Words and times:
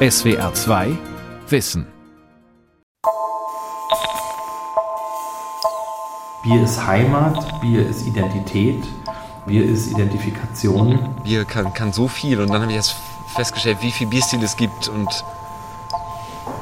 SWR 0.00 0.54
2 0.54 0.96
Wissen. 1.48 1.84
Bier 6.44 6.62
ist 6.62 6.86
Heimat, 6.86 7.60
Bier 7.60 7.84
ist 7.84 8.06
Identität, 8.06 8.84
Bier 9.44 9.64
ist 9.64 9.90
Identifikation. 9.90 11.00
Bier 11.24 11.44
kann, 11.44 11.72
kann 11.74 11.92
so 11.92 12.06
viel 12.06 12.40
und 12.40 12.48
dann 12.48 12.62
habe 12.62 12.70
ich 12.70 12.76
erst 12.76 12.94
festgestellt, 13.34 13.78
wie 13.80 13.90
viel 13.90 14.06
Bierstil 14.06 14.40
es 14.44 14.56
gibt 14.56 14.86
und 14.86 15.08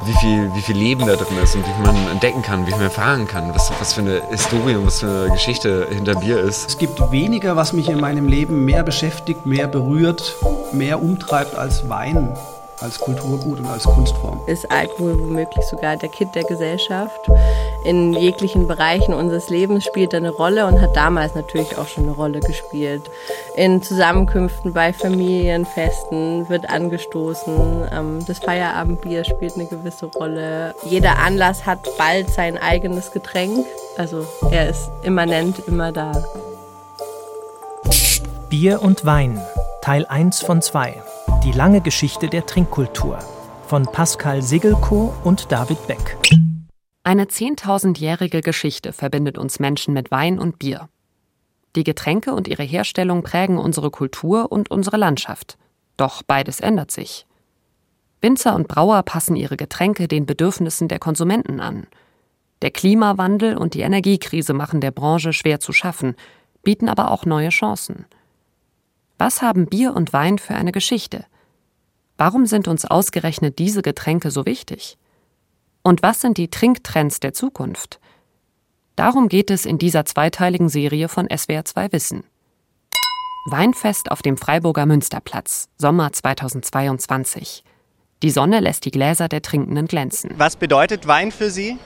wie 0.06 0.14
viel, 0.14 0.54
wie 0.54 0.62
viel 0.62 0.76
Leben 0.78 1.06
da 1.06 1.16
drin 1.16 1.36
ist 1.42 1.56
und 1.56 1.66
wie 1.68 1.72
viel 1.74 1.92
man 1.92 2.08
entdecken 2.08 2.40
kann, 2.40 2.62
wie 2.62 2.70
viel 2.70 2.78
man 2.78 2.86
erfahren 2.86 3.26
kann, 3.26 3.54
was, 3.54 3.70
was 3.78 3.92
für 3.92 4.00
eine 4.00 4.22
Historie 4.30 4.76
und 4.76 4.86
was 4.86 5.00
für 5.00 5.24
eine 5.24 5.32
Geschichte 5.32 5.88
hinter 5.90 6.14
Bier 6.14 6.40
ist. 6.40 6.70
Es 6.70 6.78
gibt 6.78 6.98
weniger, 7.10 7.54
was 7.54 7.74
mich 7.74 7.90
in 7.90 8.00
meinem 8.00 8.28
Leben 8.28 8.64
mehr 8.64 8.82
beschäftigt, 8.82 9.44
mehr 9.44 9.68
berührt, 9.68 10.36
mehr 10.72 11.02
umtreibt 11.02 11.54
als 11.54 11.86
Wein 11.90 12.34
als 12.80 12.98
Kulturgut 12.98 13.58
und 13.58 13.66
als 13.66 13.84
Kunstform. 13.84 14.40
Ist 14.46 14.70
Alkohol 14.70 15.18
womöglich 15.18 15.64
sogar 15.66 15.96
der 15.96 16.08
Kit 16.08 16.34
der 16.34 16.44
Gesellschaft? 16.44 17.20
In 17.84 18.12
jeglichen 18.12 18.66
Bereichen 18.66 19.14
unseres 19.14 19.48
Lebens 19.48 19.84
spielt 19.84 20.12
er 20.12 20.18
eine 20.18 20.30
Rolle 20.30 20.66
und 20.66 20.80
hat 20.80 20.96
damals 20.96 21.34
natürlich 21.34 21.78
auch 21.78 21.86
schon 21.86 22.04
eine 22.04 22.12
Rolle 22.12 22.40
gespielt. 22.40 23.02
In 23.54 23.82
Zusammenkünften 23.82 24.72
bei 24.72 24.92
Familienfesten 24.92 26.48
wird 26.48 26.68
angestoßen. 26.68 27.88
Ähm, 27.92 28.24
das 28.26 28.40
Feierabendbier 28.40 29.24
spielt 29.24 29.54
eine 29.54 29.66
gewisse 29.66 30.06
Rolle. 30.06 30.74
Jeder 30.84 31.18
Anlass 31.18 31.64
hat 31.64 31.88
bald 31.96 32.28
sein 32.30 32.58
eigenes 32.58 33.12
Getränk. 33.12 33.64
Also 33.96 34.26
er 34.50 34.68
ist 34.68 34.90
immanent 35.02 35.62
immer 35.66 35.92
da. 35.92 36.12
Bier 38.48 38.82
und 38.82 39.04
Wein, 39.04 39.40
Teil 39.80 40.06
1 40.06 40.42
von 40.42 40.62
2. 40.62 41.02
Die 41.46 41.52
lange 41.52 41.80
Geschichte 41.80 42.26
der 42.26 42.44
Trinkkultur 42.44 43.20
von 43.68 43.84
Pascal 43.84 44.42
Sigelko 44.42 45.14
und 45.22 45.52
David 45.52 45.86
Beck. 45.86 46.16
Eine 47.04 47.28
zehntausendjährige 47.28 48.40
Geschichte 48.40 48.92
verbindet 48.92 49.38
uns 49.38 49.60
Menschen 49.60 49.94
mit 49.94 50.10
Wein 50.10 50.40
und 50.40 50.58
Bier. 50.58 50.88
Die 51.76 51.84
Getränke 51.84 52.34
und 52.34 52.48
ihre 52.48 52.64
Herstellung 52.64 53.22
prägen 53.22 53.58
unsere 53.58 53.92
Kultur 53.92 54.50
und 54.50 54.72
unsere 54.72 54.96
Landschaft. 54.96 55.56
Doch 55.96 56.24
beides 56.24 56.58
ändert 56.58 56.90
sich. 56.90 57.28
Winzer 58.20 58.56
und 58.56 58.66
Brauer 58.66 59.04
passen 59.04 59.36
ihre 59.36 59.56
Getränke 59.56 60.08
den 60.08 60.26
Bedürfnissen 60.26 60.88
der 60.88 60.98
Konsumenten 60.98 61.60
an. 61.60 61.86
Der 62.60 62.72
Klimawandel 62.72 63.56
und 63.56 63.74
die 63.74 63.82
Energiekrise 63.82 64.52
machen 64.52 64.80
der 64.80 64.90
Branche 64.90 65.32
schwer 65.32 65.60
zu 65.60 65.72
schaffen, 65.72 66.16
bieten 66.64 66.88
aber 66.88 67.12
auch 67.12 67.24
neue 67.24 67.50
Chancen. 67.50 68.04
Was 69.16 69.42
haben 69.42 69.66
Bier 69.66 69.94
und 69.94 70.12
Wein 70.12 70.38
für 70.38 70.56
eine 70.56 70.72
Geschichte? 70.72 71.24
Warum 72.18 72.46
sind 72.46 72.66
uns 72.66 72.84
ausgerechnet 72.84 73.58
diese 73.58 73.82
Getränke 73.82 74.30
so 74.30 74.46
wichtig? 74.46 74.96
Und 75.82 76.02
was 76.02 76.20
sind 76.20 76.38
die 76.38 76.48
Trinktrends 76.48 77.20
der 77.20 77.32
Zukunft? 77.32 78.00
Darum 78.96 79.28
geht 79.28 79.50
es 79.50 79.66
in 79.66 79.78
dieser 79.78 80.06
zweiteiligen 80.06 80.70
Serie 80.70 81.08
von 81.08 81.28
SWR2 81.28 81.92
Wissen. 81.92 82.24
Weinfest 83.48 84.10
auf 84.10 84.22
dem 84.22 84.38
Freiburger 84.38 84.86
Münsterplatz, 84.86 85.68
Sommer 85.76 86.12
2022. 86.12 87.62
Die 88.22 88.30
Sonne 88.30 88.60
lässt 88.60 88.86
die 88.86 88.90
Gläser 88.90 89.28
der 89.28 89.42
Trinkenden 89.42 89.86
glänzen. 89.86 90.32
Was 90.38 90.56
bedeutet 90.56 91.06
Wein 91.06 91.30
für 91.30 91.50
Sie? 91.50 91.78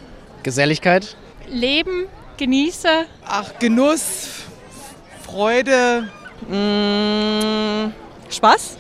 Geselligkeit. 0.45 1.17
Leben, 1.49 2.07
genieße. 2.39 3.07
Ach, 3.27 3.59
Genuss, 3.59 4.45
Freude. 5.23 6.09
Mmh, 6.49 7.93
Spaß. 8.31 8.79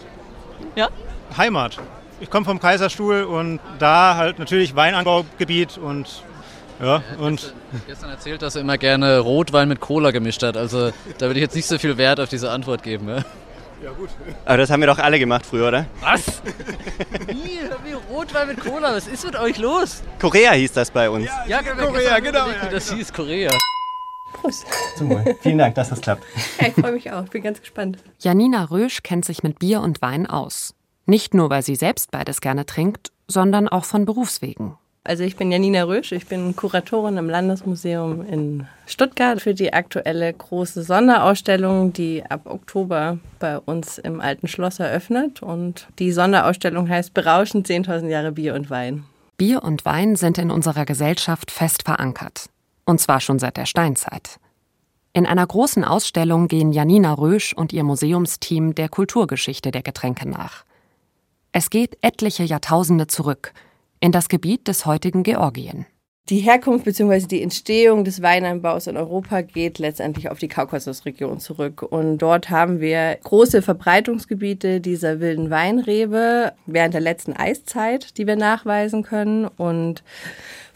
Ja. 0.77 0.89
Heimat. 1.37 1.79
Ich 2.21 2.29
komme 2.31 2.45
vom 2.45 2.61
Kaiserstuhl 2.61 3.23
und 3.25 3.61
da 3.79 4.17
halt 4.17 4.39
natürlich 4.39 4.77
Weinanbaugebiet 4.77 5.79
und 5.79 6.23
ja, 6.81 7.03
und 7.19 7.55
gestern 7.87 8.11
erzählt, 8.11 8.41
dass 8.43 8.55
er 8.55 8.63
immer 8.63 8.79
gerne 8.79 9.19
Rotwein 9.19 9.69
mit 9.69 9.81
Cola 9.81 10.11
gemischt 10.11 10.43
hat. 10.43 10.57
Also 10.57 10.93
da 11.19 11.27
würde 11.27 11.41
ich 11.41 11.43
jetzt 11.43 11.55
nicht 11.55 11.67
so 11.67 11.79
viel 11.79 11.99
Wert 11.99 12.21
auf 12.21 12.29
diese 12.29 12.51
Antwort 12.51 12.83
geben. 12.83 13.09
Ja, 13.09 13.17
ja 13.85 13.91
gut. 13.93 14.09
Aber 14.47 14.57
das 14.57 14.71
haben 14.71 14.81
wir 14.81 14.87
doch 14.87 14.99
alle 14.99 15.19
gemacht 15.19 15.45
früher, 15.45 15.69
oder? 15.69 15.87
Was? 16.01 16.43
Wie? 17.27 17.61
Wie 17.85 17.93
Rotwein 18.11 18.49
mit 18.49 18.61
Cola? 18.61 18.95
Was 18.95 19.09
ist 19.09 19.25
mit 19.25 19.37
euch 19.39 19.59
los? 19.59 20.03
Korea 20.19 20.53
hieß 20.53 20.73
das 20.73 20.91
bei 20.91 21.11
uns. 21.11 21.27
Ja, 21.47 21.61
ja 21.61 21.63
Korea, 21.63 22.19
genau. 22.19 22.45
Überlegt, 22.47 22.71
wie 22.71 22.75
das 22.75 22.93
hieß, 22.93 23.13
Korea. 23.13 23.51
Prost. 24.33 24.67
Zum 24.97 25.11
Wohl. 25.11 25.37
Vielen 25.43 25.59
Dank, 25.59 25.75
dass 25.75 25.91
das 25.91 26.01
klappt. 26.01 26.25
Ja, 26.61 26.69
ich 26.69 26.75
freue 26.75 26.93
mich 26.93 27.11
auch. 27.13 27.25
Ich 27.25 27.31
bin 27.31 27.43
ganz 27.43 27.61
gespannt. 27.61 27.99
Janina 28.21 28.65
Rösch 28.65 29.03
kennt 29.03 29.25
sich 29.25 29.43
mit 29.43 29.59
Bier 29.59 29.81
und 29.81 30.01
Wein 30.01 30.27
aus. 30.27 30.75
Nicht 31.11 31.35
nur, 31.35 31.51
weil 31.51 31.65
sie 31.65 31.75
selbst 31.75 32.13
beides 32.13 32.41
gerne 32.41 32.67
trinkt, 32.67 33.11
sondern 33.27 33.67
auch 33.69 33.85
von 33.85 34.05
Berufswegen. 34.05 34.77
Also 35.03 35.25
ich 35.25 35.35
bin 35.35 35.51
Janina 35.51 35.83
Rösch, 35.83 36.13
ich 36.13 36.29
bin 36.29 36.55
Kuratorin 36.55 37.17
im 37.17 37.29
Landesmuseum 37.29 38.25
in 38.25 38.69
Stuttgart 38.87 39.43
für 39.43 39.53
die 39.53 39.73
aktuelle 39.73 40.33
große 40.33 40.85
Sonderausstellung, 40.85 41.93
die 41.93 42.23
ab 42.29 42.43
Oktober 42.45 43.19
bei 43.41 43.59
uns 43.59 43.99
im 43.99 44.21
Alten 44.21 44.47
Schloss 44.47 44.79
eröffnet. 44.79 45.43
Und 45.43 45.89
die 45.99 46.13
Sonderausstellung 46.13 46.89
heißt 46.89 47.13
Berauschend 47.13 47.67
10.000 47.67 48.07
Jahre 48.07 48.31
Bier 48.31 48.55
und 48.55 48.71
Wein. 48.71 49.03
Bier 49.37 49.65
und 49.65 49.85
Wein 49.85 50.15
sind 50.15 50.39
in 50.39 50.53
unserer 50.53 50.85
Gesellschaft 50.85 51.51
fest 51.51 51.83
verankert. 51.83 52.45
Und 52.85 53.01
zwar 53.01 53.19
schon 53.21 53.41
seit 53.41 53.57
der 53.57 53.67
Steinzeit. 53.67 54.39
In 55.13 55.27
einer 55.27 55.49
großen 55.49 55.85
Ausstellung 55.85 56.47
gehen 56.47 56.71
Janina 56.71 57.15
Rösch 57.15 57.53
und 57.53 57.73
ihr 57.73 57.83
Museumsteam 57.83 58.77
der 58.77 58.89
Kulturgeschichte 58.89 59.73
der 59.73 59.83
Getränke 59.83 60.29
nach. 60.29 60.65
Es 61.53 61.69
geht 61.69 61.99
etliche 62.01 62.45
Jahrtausende 62.45 63.09
zurück 63.09 63.53
in 63.99 64.13
das 64.13 64.29
Gebiet 64.29 64.69
des 64.69 64.87
heutigen 64.87 65.25
Georgien. 65.25 65.85
Die 66.29 66.39
Herkunft 66.39 66.85
bzw. 66.85 67.27
die 67.27 67.43
Entstehung 67.43 68.05
des 68.05 68.23
Weinanbaus 68.23 68.87
in 68.87 68.97
Europa 68.97 69.41
geht 69.41 69.81
letztendlich 69.81 70.31
auf 70.31 70.39
die 70.39 70.47
Kaukasusregion 70.47 71.41
zurück. 71.41 71.83
Und 71.83 72.19
dort 72.19 72.51
haben 72.51 72.79
wir 72.79 73.19
große 73.25 73.63
Verbreitungsgebiete 73.63 74.81
dieser 74.81 75.19
wilden 75.19 75.51
Weinrebe 75.51 76.53
während 76.67 76.95
der 76.95 77.01
letzten 77.01 77.33
Eiszeit, 77.33 78.17
die 78.17 78.29
wir 78.29 78.37
nachweisen 78.37 79.03
können. 79.03 79.47
Und 79.47 80.05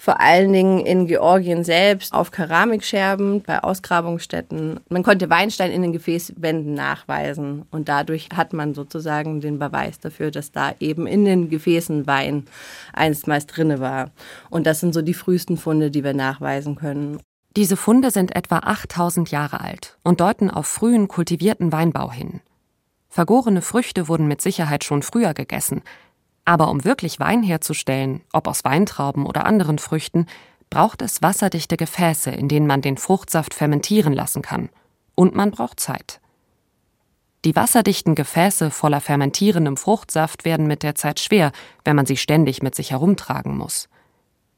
vor 0.04 0.20
allen 0.20 0.52
Dingen 0.52 0.84
in 0.84 1.06
Georgien 1.06 1.64
selbst 1.64 2.12
auf 2.12 2.30
Keramikscherben 2.30 3.40
bei 3.40 3.60
Ausgrabungsstätten. 3.62 4.80
Man 4.90 5.02
konnte 5.02 5.30
Weinstein 5.30 5.70
in 5.70 5.80
den 5.80 5.94
Gefäßwänden 5.94 6.74
nachweisen 6.74 7.64
und 7.70 7.88
dadurch 7.88 8.28
hat 8.34 8.52
man 8.52 8.74
sozusagen 8.74 9.40
den 9.40 9.58
Beweis 9.58 10.00
dafür, 10.00 10.30
dass 10.30 10.52
da 10.52 10.74
eben 10.78 11.06
in 11.06 11.24
den 11.24 11.48
Gefäßen 11.48 12.06
Wein 12.06 12.44
einstmals 12.92 13.46
drinne 13.46 13.80
war. 13.80 14.10
Und 14.50 14.66
das 14.66 14.80
sind 14.80 14.92
so 14.92 15.00
die 15.00 15.14
frühesten 15.14 15.56
Funde, 15.56 15.90
die 15.90 16.04
wir 16.04 16.12
nachweisen 16.12 16.76
können. 16.76 17.18
Diese 17.56 17.78
Funde 17.78 18.10
sind 18.10 18.36
etwa 18.36 18.58
8000 18.58 19.30
Jahre 19.30 19.62
alt 19.62 19.96
und 20.02 20.20
deuten 20.20 20.50
auf 20.50 20.66
frühen 20.66 21.08
kultivierten 21.08 21.72
Weinbau 21.72 22.12
hin. 22.12 22.42
Vergorene 23.08 23.62
Früchte 23.62 24.08
wurden 24.08 24.26
mit 24.26 24.42
Sicherheit 24.42 24.84
schon 24.84 25.02
früher 25.02 25.32
gegessen, 25.32 25.82
aber 26.44 26.70
um 26.70 26.84
wirklich 26.84 27.20
Wein 27.20 27.42
herzustellen, 27.42 28.22
ob 28.32 28.48
aus 28.48 28.64
Weintrauben 28.64 29.26
oder 29.26 29.46
anderen 29.46 29.78
Früchten, 29.78 30.26
braucht 30.70 31.02
es 31.02 31.22
wasserdichte 31.22 31.76
Gefäße, 31.76 32.30
in 32.30 32.48
denen 32.48 32.66
man 32.66 32.82
den 32.82 32.96
Fruchtsaft 32.96 33.54
fermentieren 33.54 34.12
lassen 34.12 34.42
kann. 34.42 34.68
Und 35.14 35.34
man 35.34 35.50
braucht 35.50 35.80
Zeit. 35.80 36.20
Die 37.44 37.54
wasserdichten 37.54 38.14
Gefäße 38.14 38.70
voller 38.70 39.00
fermentierendem 39.00 39.76
Fruchtsaft 39.76 40.44
werden 40.44 40.66
mit 40.66 40.82
der 40.82 40.94
Zeit 40.94 41.20
schwer, 41.20 41.52
wenn 41.84 41.96
man 41.96 42.06
sie 42.06 42.16
ständig 42.16 42.62
mit 42.62 42.74
sich 42.74 42.90
herumtragen 42.90 43.56
muss. 43.56 43.88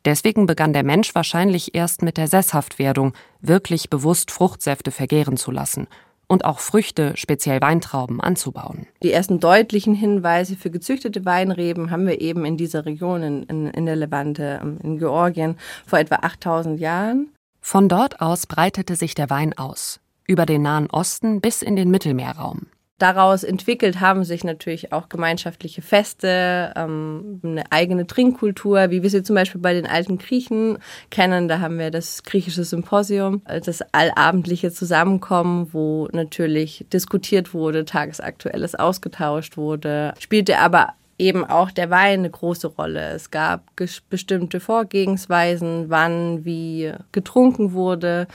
Deswegen 0.05 0.47
begann 0.47 0.73
der 0.73 0.85
Mensch 0.85 1.15
wahrscheinlich 1.17 1.75
erst 1.75 2.03
mit 2.03 2.17
der 2.17 2.29
Sesshaftwerdung, 2.29 3.13
wirklich 3.41 3.91
bewusst 3.91 4.31
Fruchtsäfte 4.31 4.93
vergären 4.93 5.37
zu 5.37 5.51
lassen 5.51 5.89
und 6.29 6.45
auch 6.45 6.59
Früchte, 6.59 7.13
speziell 7.17 7.61
Weintrauben, 7.61 8.21
anzubauen. 8.21 8.87
Die 9.03 9.13
ersten 9.13 9.41
deutlichen 9.41 9.95
Hinweise 9.95 10.57
für 10.57 10.71
gezüchtete 10.71 11.25
Weinreben 11.25 11.91
haben 11.91 12.07
wir 12.07 12.21
eben 12.21 12.45
in 12.45 12.57
dieser 12.57 12.87
Region, 12.87 13.23
in, 13.23 13.69
in, 13.71 13.87
der 13.87 13.97
Levante, 13.97 14.61
ähm, 14.63 14.79
in 14.83 14.99
Georgien, 14.99 15.57
vor 15.87 15.99
etwa 15.99 16.17
8000 16.17 16.81
Jahren. 16.81 17.29
Von 17.61 17.89
dort 17.89 18.21
aus 18.21 18.47
breitete 18.47 18.97
sich 18.97 19.15
der 19.15 19.31
Wein 19.31 19.57
aus, 19.57 20.01
über 20.27 20.47
den 20.47 20.63
Nahen 20.63 20.89
Osten 20.91 21.41
bis 21.41 21.63
in 21.63 21.77
den 21.77 21.91
Mittelmeerraum. 21.91 22.67
Daraus 22.99 23.45
entwickelt 23.45 24.01
haben 24.01 24.25
sich 24.25 24.43
natürlich 24.43 24.91
auch 24.91 25.11
gemeinschaftliche 25.11 25.83
Feste, 25.83 26.73
ähm, 26.77 27.41
eine 27.45 27.71
eigene 27.71 28.07
Trinkkultur, 28.07 28.91
wie 28.91 29.03
wir 29.03 29.11
sie 29.11 29.23
zum 29.23 29.37
Beispiel 29.37 29.61
bei 29.61 29.75
den 29.75 29.87
alten 29.87 30.17
Griechen 30.17 30.79
kennen. 31.11 31.47
Da 31.47 31.61
haben 31.61 31.79
wir 31.79 31.91
das 31.91 32.23
griechische 32.23 32.65
Symposium, 32.65 33.43
das 33.45 33.83
allabendliche 33.93 34.73
Zusammenkommen, 34.73 35.69
wo 35.75 36.09
natürlich 36.13 36.87
diskutiert 36.91 37.53
wurde, 37.53 37.85
tagesaktuelles 37.85 38.75
ausgetauscht 38.75 39.59
wurde, 39.59 40.15
spielte 40.19 40.59
aber 40.59 40.95
eben 41.19 41.45
auch 41.45 41.71
der 41.71 41.91
Wein 41.91 42.21
eine 42.21 42.31
große 42.31 42.69
Rolle. 42.69 43.11
Es 43.11 43.31
gab 43.31 43.65
bestimmte 44.09 44.61
Vorgehensweisen, 44.61 45.91
wann 45.91 46.45
wie 46.45 46.93
getrunken 47.13 47.73
wurde. 47.73 48.27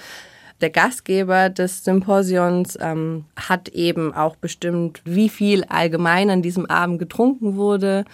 Der 0.62 0.70
Gastgeber 0.70 1.50
des 1.50 1.84
Symposions 1.84 2.78
ähm, 2.80 3.26
hat 3.36 3.70
eben 3.70 4.14
auch 4.14 4.36
bestimmt, 4.36 5.02
wie 5.06 5.28
viel 5.28 5.64
allgemein 5.64 6.30
an 6.30 6.44
diesem 6.44 6.68
Abend 6.68 7.00
getrunken 7.00 7.56
wurde. 7.56 8.06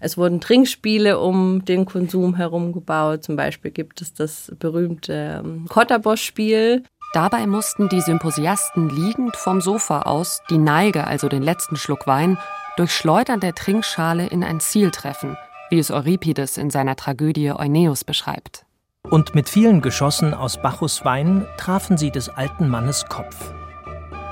Es 0.00 0.16
wurden 0.16 0.40
Trinkspiele 0.40 1.18
um 1.18 1.62
den 1.66 1.84
Konsum 1.84 2.36
herum 2.36 2.72
gebaut. 2.72 3.24
Zum 3.24 3.36
Beispiel 3.36 3.70
gibt 3.70 4.00
es 4.00 4.14
das 4.14 4.50
berühmte 4.58 5.42
ähm, 5.44 5.66
Kotterbosch-Spiel. 5.68 6.84
Dabei 7.12 7.46
mussten 7.46 7.90
die 7.90 8.00
Symposiasten 8.00 8.88
liegend 8.88 9.36
vom 9.36 9.60
Sofa 9.60 10.02
aus 10.02 10.40
die 10.48 10.58
Neige, 10.58 11.06
also 11.06 11.28
den 11.28 11.42
letzten 11.42 11.76
Schluck 11.76 12.06
Wein, 12.06 12.38
durch 12.76 12.92
Schleudern 12.92 13.40
der 13.40 13.54
Trinkschale 13.54 14.26
in 14.26 14.42
ein 14.42 14.60
Ziel 14.60 14.90
treffen, 14.90 15.36
wie 15.68 15.78
es 15.78 15.90
Euripides 15.90 16.56
in 16.56 16.70
seiner 16.70 16.96
Tragödie 16.96 17.50
Euneus 17.52 18.04
beschreibt. 18.04 18.64
Und 19.08 19.34
mit 19.34 19.48
vielen 19.48 19.80
Geschossen 19.80 20.34
aus 20.34 20.62
Bacchus 20.62 21.04
Wein 21.04 21.46
trafen 21.56 21.96
sie 21.96 22.10
des 22.10 22.28
alten 22.28 22.68
Mannes 22.68 23.06
Kopf. 23.08 23.52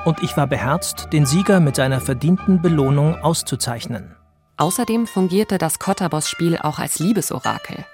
Und 0.05 0.23
ich 0.23 0.37
war 0.37 0.47
beherzt, 0.47 1.09
den 1.12 1.26
Sieger 1.26 1.59
mit 1.59 1.75
seiner 1.75 2.00
verdienten 2.00 2.62
Belohnung 2.62 3.17
auszuzeichnen. 3.17 4.15
Außerdem 4.56 5.06
fungierte 5.06 5.59
das 5.59 5.79
Kotterboss-Spiel 5.79 6.59
auch 6.59 6.79
als 6.79 7.00
Liebesorakel. 7.00 7.85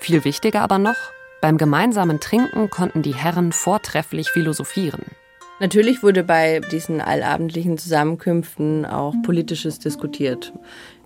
Viel 0.00 0.24
wichtiger 0.24 0.62
aber 0.62 0.78
noch, 0.78 0.96
beim 1.40 1.58
gemeinsamen 1.58 2.18
Trinken 2.18 2.70
konnten 2.70 3.02
die 3.02 3.14
Herren 3.14 3.52
vortrefflich 3.52 4.30
philosophieren. 4.30 5.04
Natürlich 5.58 6.02
wurde 6.02 6.22
bei 6.22 6.60
diesen 6.70 7.00
allabendlichen 7.00 7.78
Zusammenkünften 7.78 8.84
auch 8.84 9.14
Politisches 9.22 9.78
diskutiert. 9.78 10.52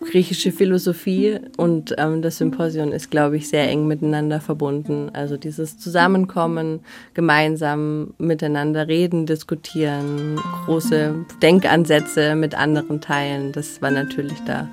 Griechische 0.00 0.50
Philosophie 0.50 1.38
und 1.56 1.94
ähm, 1.98 2.20
das 2.20 2.38
Symposion 2.38 2.90
ist, 2.90 3.12
glaube 3.12 3.36
ich, 3.36 3.48
sehr 3.48 3.68
eng 3.68 3.86
miteinander 3.86 4.40
verbunden. 4.40 5.10
Also 5.12 5.36
dieses 5.36 5.78
Zusammenkommen, 5.78 6.80
gemeinsam 7.14 8.12
miteinander 8.18 8.88
reden, 8.88 9.26
diskutieren, 9.26 10.40
große 10.64 11.14
Denkansätze 11.42 12.34
mit 12.34 12.56
anderen 12.56 13.00
teilen, 13.00 13.52
das 13.52 13.80
war 13.82 13.92
natürlich 13.92 14.38
da, 14.46 14.68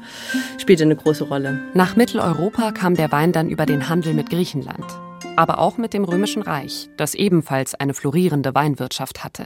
spielte 0.57 0.85
eine 0.85 0.95
große 0.95 1.25
Rolle. 1.25 1.59
Nach 1.75 1.95
Mitteleuropa 1.95 2.71
kam 2.71 2.95
der 2.95 3.12
Wein 3.12 3.31
dann 3.31 3.50
über 3.50 3.68
den 3.68 3.89
Handel 3.89 4.15
mit 4.15 4.31
Griechenland 4.31 4.85
aber 5.38 5.59
auch 5.59 5.77
mit 5.77 5.94
dem 5.94 6.03
Römischen 6.03 6.41
Reich, 6.41 6.89
das 6.97 7.13
ebenfalls 7.13 7.75
eine 7.75 7.94
florierende 7.94 8.53
Weinwirtschaft 8.56 9.24
hatte. 9.24 9.45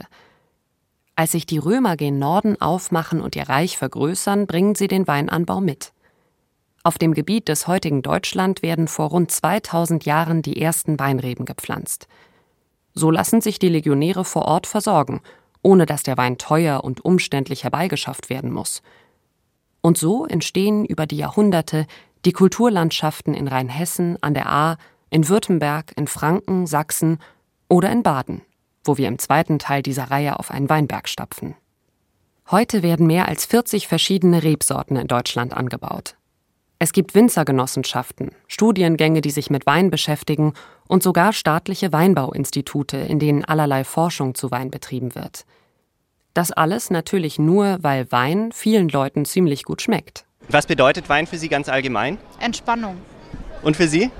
Als 1.14 1.32
sich 1.32 1.46
die 1.46 1.58
Römer 1.58 1.96
gen 1.96 2.18
Norden 2.18 2.60
aufmachen 2.60 3.20
und 3.20 3.36
ihr 3.36 3.48
Reich 3.48 3.76
vergrößern, 3.76 4.46
bringen 4.46 4.74
sie 4.74 4.88
den 4.88 5.06
Weinanbau 5.06 5.60
mit. 5.60 5.92
Auf 6.84 6.98
dem 6.98 7.14
Gebiet 7.14 7.48
des 7.48 7.66
heutigen 7.68 8.02
Deutschland 8.02 8.62
werden 8.62 8.88
vor 8.88 9.10
rund 9.10 9.30
2000 9.30 10.04
Jahren 10.04 10.42
die 10.42 10.60
ersten 10.60 10.98
Weinreben 10.98 11.44
gepflanzt. 11.44 12.08
So 12.94 13.10
lassen 13.10 13.40
sich 13.40 13.58
die 13.58 13.68
Legionäre 13.68 14.24
vor 14.24 14.46
Ort 14.46 14.66
versorgen, 14.66 15.20
ohne 15.62 15.86
dass 15.86 16.02
der 16.02 16.16
Wein 16.16 16.38
teuer 16.38 16.82
und 16.82 17.04
umständlich 17.04 17.62
herbeigeschafft 17.62 18.30
werden 18.30 18.50
muss. 18.50 18.82
Und 19.80 19.98
so 19.98 20.26
entstehen 20.26 20.84
über 20.84 21.06
die 21.06 21.18
Jahrhunderte 21.18 21.86
die 22.24 22.32
Kulturlandschaften 22.32 23.34
in 23.34 23.48
Rheinhessen, 23.48 24.16
an 24.22 24.34
der 24.34 24.46
Ahr, 24.46 24.78
in 25.10 25.28
Württemberg, 25.28 25.92
in 25.96 26.06
Franken, 26.06 26.66
Sachsen 26.66 27.18
oder 27.68 27.90
in 27.90 28.02
Baden, 28.02 28.42
wo 28.84 28.96
wir 28.96 29.08
im 29.08 29.18
zweiten 29.18 29.58
Teil 29.58 29.82
dieser 29.82 30.10
Reihe 30.10 30.38
auf 30.38 30.50
einen 30.50 30.68
Weinberg 30.68 31.08
stapfen. 31.08 31.54
Heute 32.50 32.82
werden 32.82 33.06
mehr 33.06 33.28
als 33.28 33.46
40 33.46 33.88
verschiedene 33.88 34.42
Rebsorten 34.42 34.96
in 34.96 35.06
Deutschland 35.06 35.54
angebaut. 35.54 36.16
Es 36.78 36.92
gibt 36.92 37.14
Winzergenossenschaften, 37.14 38.32
Studiengänge, 38.48 39.20
die 39.20 39.30
sich 39.30 39.50
mit 39.50 39.66
Wein 39.66 39.90
beschäftigen 39.90 40.52
und 40.88 41.02
sogar 41.02 41.32
staatliche 41.32 41.92
Weinbauinstitute, 41.92 42.96
in 42.96 43.20
denen 43.20 43.44
allerlei 43.44 43.84
Forschung 43.84 44.34
zu 44.34 44.50
Wein 44.50 44.70
betrieben 44.70 45.14
wird. 45.14 45.44
Das 46.34 46.50
alles 46.50 46.90
natürlich 46.90 47.38
nur, 47.38 47.78
weil 47.82 48.10
Wein 48.10 48.50
vielen 48.52 48.88
Leuten 48.88 49.24
ziemlich 49.24 49.62
gut 49.62 49.80
schmeckt. 49.80 50.24
Was 50.48 50.66
bedeutet 50.66 51.08
Wein 51.08 51.28
für 51.28 51.38
Sie 51.38 51.48
ganz 51.48 51.68
allgemein? 51.68 52.18
Entspannung. 52.40 52.96
Und 53.62 53.76
für 53.76 53.86
Sie? 53.86 54.10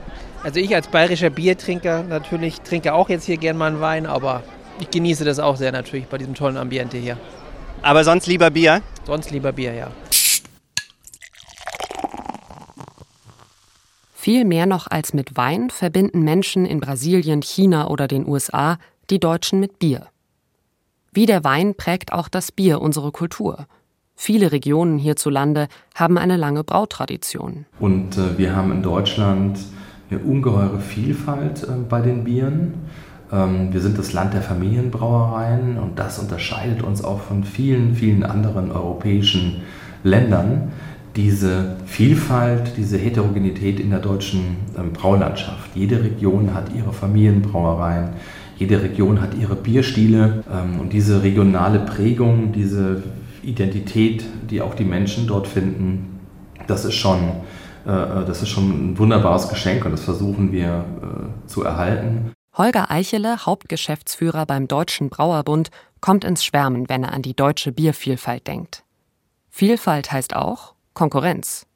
Also 0.45 0.59
ich 0.59 0.75
als 0.75 0.89
bayerischer 0.89 1.31
Biertrinker 1.31 2.03
natürlich 2.03 2.61
trinke 2.63 2.95
auch 2.95 3.09
jetzt 3.09 3.25
hier 3.25 3.37
gern 3.37 3.57
mal 3.57 3.69
einen 3.69 3.81
Wein, 3.81 4.07
aber 4.07 4.43
ich 4.81 4.91
genieße 4.91 5.25
das 5.25 5.39
auch 5.39 5.57
sehr 5.57 5.71
natürlich 5.71 6.07
bei 6.07 6.19
diesem 6.19 6.35
tollen 6.35 6.57
Ambiente 6.57 6.97
hier. 6.97 7.17
Aber 7.81 8.03
sonst 8.03 8.27
lieber 8.27 8.51
Bier? 8.51 8.83
Sonst 9.07 9.31
lieber 9.31 9.53
Bier, 9.53 9.73
ja. 9.73 9.91
Viel 14.15 14.45
mehr 14.45 14.67
noch 14.67 14.89
als 14.89 15.15
mit 15.15 15.37
Wein 15.37 15.71
verbinden 15.71 16.23
Menschen 16.23 16.65
in 16.65 16.81
Brasilien, 16.81 17.41
China 17.41 17.89
oder 17.89 18.09
den 18.09 18.27
USA 18.27 18.79
die 19.11 19.21
Deutschen 19.21 19.61
mit 19.61 19.79
Bier. 19.79 20.09
Wie 21.13 21.27
der 21.27 21.45
Wein 21.45 21.77
prägt 21.77 22.13
auch 22.13 22.29
das 22.29 22.51
Bier 22.51 22.81
unsere 22.81 23.13
Kultur. 23.13 23.67
Viele 24.17 24.51
Regionen 24.51 24.99
hierzulande 24.99 25.69
haben 25.95 26.19
eine 26.19 26.37
lange 26.37 26.65
Brautradition. 26.65 27.67
Und 27.79 28.17
äh, 28.17 28.39
wir 28.39 28.55
haben 28.55 28.73
in 28.73 28.83
Deutschland 28.83 29.59
eine 30.13 30.21
ungeheure 30.23 30.79
Vielfalt 30.79 31.65
äh, 31.65 31.73
bei 31.89 32.01
den 32.01 32.25
Bieren. 32.25 32.75
Ähm, 33.33 33.73
wir 33.73 33.81
sind 33.81 33.99
das 33.99 34.13
Land 34.13 34.35
der 34.35 34.43
Familienbrauereien 34.43 35.79
und 35.79 35.99
das 35.99 36.19
unterscheidet 36.19 36.83
uns 36.83 37.03
auch 37.03 37.21
von 37.21 37.45
vielen, 37.45 37.95
vielen 37.95 38.23
anderen 38.23 38.71
europäischen 38.71 39.63
Ländern. 40.05 40.73
Diese 41.17 41.77
Vielfalt, 41.87 42.77
diese 42.77 42.97
Heterogenität 42.97 43.81
in 43.81 43.91
der 43.91 43.99
deutschen 44.01 44.57
ähm, 44.79 44.93
Braulandschaft. 44.93 45.71
Jede 45.75 46.03
Region 46.03 46.55
hat 46.55 46.75
ihre 46.75 46.93
Familienbrauereien, 46.93 48.11
jede 48.57 48.83
Region 48.83 49.21
hat 49.21 49.35
ihre 49.35 49.57
Bierstile 49.57 50.45
ähm, 50.51 50.81
und 50.81 50.93
diese 50.93 51.23
regionale 51.23 51.81
Prägung, 51.81 52.53
diese 52.53 53.03
Identität, 53.43 54.25
die 54.51 54.61
auch 54.63 54.75
die 54.75 54.85
Menschen 54.85 55.27
dort 55.27 55.49
finden, 55.49 56.21
das 56.67 56.85
ist 56.85 56.95
schon 56.95 57.19
das 57.85 58.43
ist 58.43 58.49
schon 58.49 58.93
ein 58.93 58.99
wunderbares 58.99 59.49
Geschenk 59.49 59.85
und 59.85 59.93
das 59.93 60.05
versuchen 60.05 60.53
wir 60.53 60.85
äh, 61.03 61.49
zu 61.49 61.63
erhalten. 61.63 62.33
Holger 62.55 62.91
Eichele, 62.91 63.47
Hauptgeschäftsführer 63.47 64.45
beim 64.45 64.69
Deutschen 64.69 65.09
Brauerbund, 65.09 65.71
kommt 66.01 66.25
ins 66.25 66.45
Schwärmen, 66.45 66.89
wenn 66.89 67.05
er 67.05 67.13
an 67.13 67.23
die 67.23 67.35
deutsche 67.35 67.73
Biervielfalt 67.73 68.47
denkt. 68.47 68.85
Vielfalt 69.49 70.13
heißt 70.13 70.37
auch 70.37 70.75
Konkurrenz. 70.93 71.67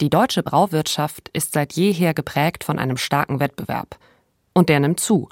Die 0.00 0.10
deutsche 0.10 0.42
Brauwirtschaft 0.42 1.28
ist 1.32 1.52
seit 1.52 1.72
jeher 1.74 2.14
geprägt 2.14 2.64
von 2.64 2.78
einem 2.78 2.96
starken 2.96 3.40
Wettbewerb. 3.40 3.96
Und 4.52 4.68
der 4.68 4.80
nimmt 4.80 5.00
zu, 5.00 5.28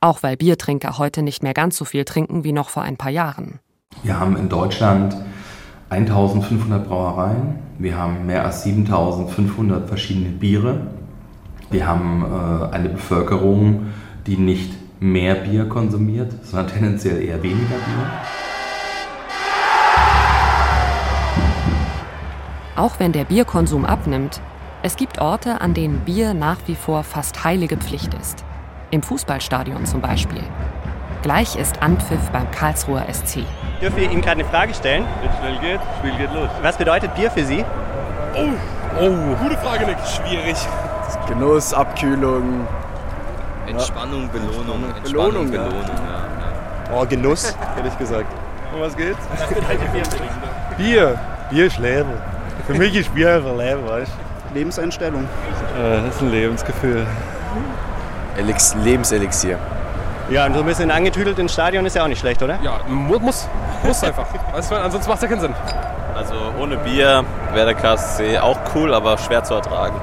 auch 0.00 0.22
weil 0.22 0.36
Biertrinker 0.36 0.98
heute 0.98 1.22
nicht 1.22 1.42
mehr 1.42 1.54
ganz 1.54 1.76
so 1.76 1.84
viel 1.84 2.04
trinken 2.04 2.44
wie 2.44 2.52
noch 2.52 2.70
vor 2.70 2.82
ein 2.82 2.96
paar 2.96 3.10
Jahren. 3.10 3.60
Wir 4.02 4.18
haben 4.18 4.36
in 4.36 4.48
Deutschland 4.48 5.16
1500 5.90 6.88
Brauereien, 6.88 7.58
wir 7.78 7.98
haben 7.98 8.24
mehr 8.24 8.44
als 8.44 8.62
7500 8.62 9.88
verschiedene 9.88 10.28
Biere, 10.28 10.86
wir 11.70 11.86
haben 11.86 12.24
äh, 12.24 12.74
eine 12.74 12.90
Bevölkerung, 12.90 13.86
die 14.26 14.36
nicht 14.36 14.72
mehr 15.00 15.34
Bier 15.34 15.68
konsumiert, 15.68 16.32
sondern 16.44 16.68
tendenziell 16.68 17.20
eher 17.20 17.42
weniger 17.42 17.74
Bier. 17.74 18.10
Auch 22.76 23.00
wenn 23.00 23.10
der 23.10 23.24
Bierkonsum 23.24 23.84
abnimmt, 23.84 24.40
es 24.82 24.96
gibt 24.96 25.20
Orte, 25.20 25.60
an 25.60 25.74
denen 25.74 26.00
Bier 26.00 26.34
nach 26.34 26.58
wie 26.66 26.76
vor 26.76 27.02
fast 27.02 27.44
heilige 27.44 27.76
Pflicht 27.76 28.14
ist. 28.14 28.44
Im 28.92 29.02
Fußballstadion 29.02 29.84
zum 29.86 30.00
Beispiel. 30.00 30.42
Gleich 31.22 31.54
ist 31.56 31.82
Anpfiff 31.82 32.30
beim 32.32 32.50
Karlsruher 32.50 33.04
SC. 33.12 33.44
Dürfen 33.82 33.96
wir 33.96 34.10
Ihnen 34.10 34.22
gerade 34.22 34.40
eine 34.40 34.44
Frage 34.46 34.72
stellen? 34.72 35.04
Wenn 35.20 35.30
es 35.30 35.36
schnell 35.36 35.58
geht, 35.58 35.80
Spiel 35.98 36.16
geht 36.16 36.34
los. 36.34 36.48
Was 36.62 36.78
bedeutet 36.78 37.14
Bier 37.14 37.30
für 37.30 37.44
Sie? 37.44 37.62
Oh, 38.34 38.48
oh. 38.98 39.36
Gute 39.42 39.58
Frage, 39.58 39.84
Nick. 39.84 39.98
Schwierig. 40.06 40.56
Genuss, 41.28 41.74
Abkühlung. 41.74 42.66
Entspannung. 43.66 44.30
Belohnung. 44.30 44.84
Entspannung, 44.96 45.50
Belohnung, 45.50 45.50
Belohnung, 45.50 45.52
ja. 45.52 45.64
ja. 45.64 46.98
Oh, 46.98 47.04
Genuss, 47.06 47.54
hätte 47.76 47.88
ich 47.88 47.98
gesagt. 47.98 48.26
Und 48.74 48.80
was 48.80 48.96
geht's? 48.96 49.18
Bier. 50.78 51.18
Bier 51.50 51.66
ist 51.66 51.78
Leben. 51.78 52.12
Für 52.66 52.74
mich 52.74 52.94
ist 52.94 53.14
Bier 53.14 53.34
einfach 53.34 53.56
Leben, 53.56 53.86
weißt 53.86 54.10
du? 54.10 54.54
Lebenseinstellung. 54.58 55.24
Äh, 55.24 56.02
das 56.06 56.16
ist 56.16 56.22
ein 56.22 56.30
Lebensgefühl. 56.30 57.06
Elix 58.38 58.74
Lebenselixier. 58.74 59.58
Ja, 60.30 60.46
und 60.46 60.54
so 60.54 60.60
ein 60.60 60.66
bisschen 60.66 60.92
angetüdelt 60.92 61.40
ins 61.40 61.52
Stadion 61.52 61.84
ist 61.86 61.96
ja 61.96 62.04
auch 62.04 62.08
nicht 62.08 62.20
schlecht, 62.20 62.40
oder? 62.40 62.60
Ja, 62.62 62.80
muss, 62.88 63.48
muss 63.82 64.04
einfach. 64.04 64.26
Weißt 64.52 64.70
du, 64.70 64.76
ansonsten 64.76 65.10
macht 65.10 65.16
es 65.16 65.22
ja 65.22 65.28
keinen 65.28 65.40
Sinn. 65.40 65.54
Also 66.14 66.34
ohne 66.60 66.76
Bier 66.76 67.24
wäre 67.52 67.66
der 67.66 67.74
KSC 67.74 68.38
auch 68.38 68.58
cool, 68.74 68.94
aber 68.94 69.18
schwer 69.18 69.42
zu 69.42 69.54
ertragen. 69.54 70.00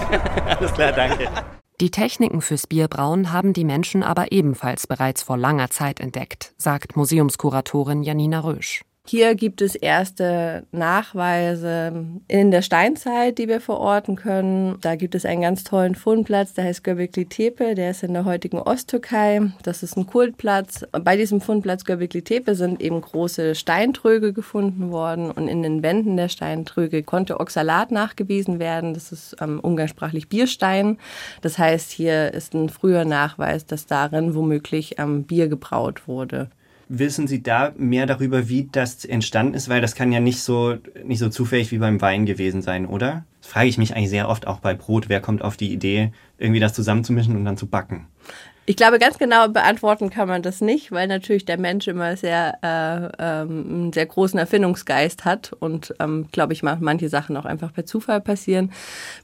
Alles 0.58 0.72
klar, 0.72 0.90
danke. 0.90 1.28
Die 1.80 1.92
Techniken 1.92 2.40
fürs 2.40 2.66
Bierbrauen 2.66 3.32
haben 3.32 3.52
die 3.52 3.64
Menschen 3.64 4.02
aber 4.02 4.32
ebenfalls 4.32 4.88
bereits 4.88 5.22
vor 5.22 5.36
langer 5.36 5.70
Zeit 5.70 6.00
entdeckt, 6.00 6.52
sagt 6.58 6.96
Museumskuratorin 6.96 8.02
Janina 8.02 8.40
Rösch. 8.40 8.82
Hier 9.10 9.34
gibt 9.34 9.60
es 9.60 9.74
erste 9.74 10.62
Nachweise 10.70 12.06
in 12.28 12.52
der 12.52 12.62
Steinzeit, 12.62 13.38
die 13.38 13.48
wir 13.48 13.60
verorten 13.60 14.14
können. 14.14 14.78
Da 14.82 14.94
gibt 14.94 15.16
es 15.16 15.24
einen 15.26 15.40
ganz 15.42 15.64
tollen 15.64 15.96
Fundplatz, 15.96 16.54
der 16.54 16.62
heißt 16.66 16.84
Göbekli 16.84 17.26
Tepe, 17.26 17.74
der 17.74 17.90
ist 17.90 18.04
in 18.04 18.12
der 18.12 18.24
heutigen 18.24 18.60
Osttürkei. 18.60 19.50
Das 19.64 19.82
ist 19.82 19.96
ein 19.96 20.06
Kultplatz. 20.06 20.86
Bei 20.92 21.16
diesem 21.16 21.40
Fundplatz 21.40 21.84
Göbekli 21.84 22.22
Tepe 22.22 22.54
sind 22.54 22.80
eben 22.80 23.00
große 23.00 23.56
Steintröge 23.56 24.32
gefunden 24.32 24.92
worden 24.92 25.32
und 25.32 25.48
in 25.48 25.64
den 25.64 25.82
Wänden 25.82 26.16
der 26.16 26.28
Steintröge 26.28 27.02
konnte 27.02 27.40
Oxalat 27.40 27.90
nachgewiesen 27.90 28.60
werden. 28.60 28.94
Das 28.94 29.10
ist 29.10 29.34
ähm, 29.40 29.58
umgangssprachlich 29.58 30.28
Bierstein. 30.28 30.98
Das 31.40 31.58
heißt, 31.58 31.90
hier 31.90 32.32
ist 32.32 32.54
ein 32.54 32.68
früher 32.68 33.04
Nachweis, 33.04 33.66
dass 33.66 33.86
darin 33.86 34.36
womöglich 34.36 35.00
ähm, 35.00 35.24
Bier 35.24 35.48
gebraut 35.48 36.06
wurde. 36.06 36.48
Wissen 36.92 37.28
Sie 37.28 37.40
da 37.40 37.72
mehr 37.76 38.06
darüber, 38.06 38.48
wie 38.48 38.68
das 38.72 39.04
entstanden 39.04 39.54
ist? 39.54 39.68
Weil 39.68 39.80
das 39.80 39.94
kann 39.94 40.10
ja 40.10 40.18
nicht 40.18 40.40
so, 40.40 40.76
nicht 41.04 41.20
so 41.20 41.28
zufällig 41.28 41.70
wie 41.70 41.78
beim 41.78 42.00
Wein 42.00 42.26
gewesen 42.26 42.62
sein, 42.62 42.84
oder? 42.84 43.24
Das 43.40 43.52
frage 43.52 43.68
ich 43.68 43.78
mich 43.78 43.94
eigentlich 43.94 44.10
sehr 44.10 44.28
oft 44.28 44.48
auch 44.48 44.58
bei 44.58 44.74
Brot. 44.74 45.08
Wer 45.08 45.20
kommt 45.20 45.42
auf 45.42 45.56
die 45.56 45.72
Idee, 45.72 46.10
irgendwie 46.36 46.58
das 46.58 46.74
zusammenzumischen 46.74 47.36
und 47.36 47.44
dann 47.44 47.56
zu 47.56 47.68
backen? 47.68 48.08
Ich 48.70 48.76
glaube, 48.76 49.00
ganz 49.00 49.18
genau 49.18 49.48
beantworten 49.48 50.10
kann 50.10 50.28
man 50.28 50.42
das 50.42 50.60
nicht, 50.60 50.92
weil 50.92 51.08
natürlich 51.08 51.44
der 51.44 51.58
Mensch 51.58 51.88
immer 51.88 52.16
sehr, 52.16 52.56
äh, 52.62 53.10
ähm, 53.18 53.66
einen 53.68 53.92
sehr 53.92 54.06
großen 54.06 54.38
Erfindungsgeist 54.38 55.24
hat 55.24 55.52
und, 55.58 55.92
ähm, 55.98 56.28
glaube 56.30 56.52
ich, 56.52 56.62
manche 56.62 57.08
Sachen 57.08 57.36
auch 57.36 57.46
einfach 57.46 57.72
per 57.72 57.84
Zufall 57.84 58.20
passieren. 58.20 58.70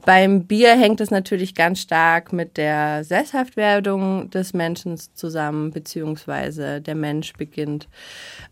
Beim 0.05 0.47
Bier 0.49 0.77
hängt 0.77 1.01
es 1.01 1.13
natürlich 1.13 1.55
ganz 1.55 1.79
stark 1.79 2.33
mit 2.33 2.57
der 2.57 3.05
Sesshaftwerdung 3.05 4.31
des 4.31 4.53
Menschen 4.53 4.99
zusammen, 5.15 5.71
beziehungsweise 5.71 6.81
der 6.81 6.97
Mensch 6.97 7.33
beginnt 7.35 7.87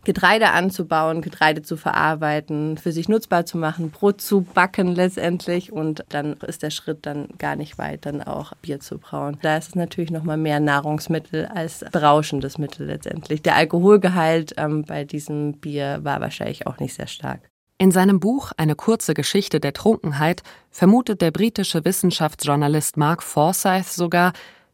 Getreide 0.05 0.51
anzubauen, 0.51 1.21
Getreide 1.21 1.61
zu 1.61 1.75
verarbeiten, 1.75 2.77
für 2.77 2.93
sich 2.93 3.09
nutzbar 3.09 3.45
zu 3.45 3.57
machen, 3.57 3.91
Brot 3.91 4.21
zu 4.21 4.43
backen 4.43 4.95
letztendlich 4.95 5.73
und 5.73 6.05
dann 6.07 6.37
ist 6.47 6.63
der 6.63 6.69
Schritt 6.69 7.05
dann 7.05 7.27
gar 7.37 7.57
nicht 7.57 7.77
weit, 7.77 8.05
dann 8.05 8.21
auch 8.21 8.53
Bier 8.61 8.79
zu 8.79 8.97
brauen. 8.97 9.37
Da 9.41 9.57
ist 9.57 9.67
es 9.67 9.75
natürlich 9.75 10.09
nochmal 10.09 10.37
mehr 10.37 10.61
Nahrung 10.61 10.84
Nahrungsmittel 10.85 11.47
als 11.47 11.83
berauschendes 11.91 12.57
Mittel 12.57 12.85
letztendlich. 12.85 13.41
Der 13.41 13.55
Alkoholgehalt 13.55 14.53
ähm, 14.57 14.83
bei 14.83 15.03
diesem 15.03 15.53
Bier 15.53 15.99
war 16.03 16.21
wahrscheinlich 16.21 16.67
auch 16.67 16.79
nicht 16.79 16.93
sehr 16.93 17.07
stark. 17.07 17.41
In 17.77 17.91
seinem 17.91 18.19
Buch 18.19 18.51
Eine 18.55 18.75
kurze 18.75 19.13
Geschichte 19.13 19.59
der 19.59 19.73
Trunkenheit 19.73 20.43
vermutet 20.69 21.21
der 21.21 21.31
britische 21.31 21.83
Wissenschaftsjournalist 21.83 22.97
Mark 22.97 23.23
Forsyth 23.23 23.87
sogar, 23.87 24.31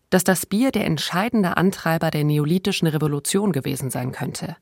dass 0.09 0.23
das 0.23 0.45
Bier 0.45 0.71
der 0.71 0.85
entscheidende 0.85 1.57
Antreiber 1.57 2.11
der 2.11 2.25
neolithischen 2.25 2.87
Revolution 2.87 3.53
gewesen 3.53 3.89
sein 3.89 4.11
könnte. 4.11 4.57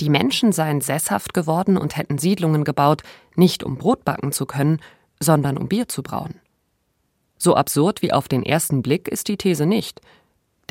Die 0.00 0.10
Menschen 0.10 0.52
seien 0.52 0.80
sesshaft 0.80 1.32
geworden 1.32 1.78
und 1.78 1.96
hätten 1.96 2.18
Siedlungen 2.18 2.64
gebaut, 2.64 3.02
nicht 3.36 3.62
um 3.62 3.78
Brot 3.78 4.04
backen 4.04 4.32
zu 4.32 4.46
können, 4.46 4.80
sondern 5.20 5.56
um 5.56 5.68
Bier 5.68 5.86
zu 5.86 6.02
brauen. 6.02 6.40
So 7.38 7.54
absurd 7.54 8.02
wie 8.02 8.12
auf 8.12 8.28
den 8.28 8.42
ersten 8.42 8.82
Blick 8.82 9.08
ist 9.08 9.28
die 9.28 9.36
These 9.36 9.66
nicht. 9.66 10.00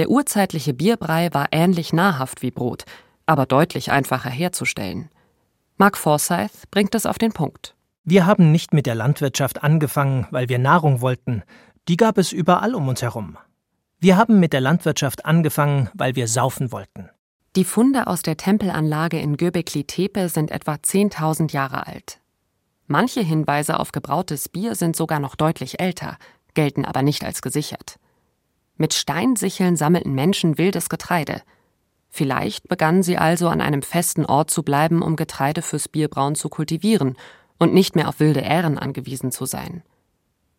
Der 0.01 0.10
urzeitliche 0.10 0.74
Bierbrei 0.74 1.29
war 1.31 1.50
ähnlich 1.51 1.93
nahrhaft 1.93 2.41
wie 2.41 2.50
Brot, 2.50 2.86
aber 3.27 3.46
deutlich 3.46 3.91
einfacher 3.91 4.31
herzustellen. 4.31 5.12
Mark 5.77 5.96
Forsyth 5.96 6.72
bringt 6.72 6.96
es 6.96 7.05
auf 7.05 7.20
den 7.20 7.34
Punkt. 7.34 7.75
Wir 8.03 8.25
haben 8.25 8.51
nicht 8.51 8.74
mit 8.74 8.88
der 8.88 8.96
Landwirtschaft 8.96 9.62
angefangen, 9.63 10.25
weil 10.31 10.50
wir 10.50 10.58
Nahrung 10.58 11.01
wollten. 11.01 11.43
Die 11.88 11.98
gab 11.98 12.17
es 12.17 12.31
überall 12.31 12.74
um 12.74 12.88
uns 12.88 13.03
herum. 13.03 13.38
Wir 14.00 14.17
haben 14.17 14.39
mit 14.39 14.53
der 14.53 14.62
Landwirtschaft 14.62 15.24
angefangen, 15.24 15.91
weil 15.93 16.15
wir 16.15 16.27
saufen 16.27 16.72
wollten. 16.72 17.12
Die 17.55 17.63
Funde 17.63 18.08
aus 18.08 18.24
der 18.24 18.38
Tempelanlage 18.38 19.20
in 19.20 19.38
Göbekli 19.38 19.84
Tepe 19.84 20.29
sind 20.29 20.50
etwa 20.50 20.77
10.000 20.77 21.51
Jahre 21.51 21.86
alt. 21.86 22.20
Manche 22.88 23.22
Hinweise 23.22 23.79
auf 23.79 23.91
gebrautes 23.91 24.50
Bier 24.50 24.74
sind 24.74 24.96
sogar 24.96 25.20
noch 25.20 25.36
deutlich 25.36 25.79
älter, 25.79 26.17
gelten 26.55 26.86
aber 26.86 27.03
nicht 27.03 27.24
als 27.24 27.43
gesichert. 27.43 28.00
Mit 28.78 28.94
Steinsicheln 28.94 29.75
sammelten 29.75 30.13
Menschen 30.13 30.58
wildes 30.58 30.90
Getreide. 30.90 31.42
Vielleicht 32.10 32.68
begannen 32.68 33.04
sie 33.04 33.18
also 33.18 33.48
an 33.48 33.62
einem 33.62 33.82
festen 33.82 34.25
Ort 34.25 34.51
zu 34.51 34.63
bleiben, 34.63 35.01
um 35.01 35.16
Getreide 35.16 35.62
fürs 35.62 35.88
Bierbrauen 35.88 36.36
zu 36.36 36.50
kultivieren 36.50 37.16
und 37.58 37.74
nicht 37.74 37.96
mehr 37.96 38.10
auf 38.10 38.20
wilde 38.20 38.42
Ähren 38.42 38.78
angewiesen 38.78 39.32
zu 39.32 39.46
sein. 39.46 39.84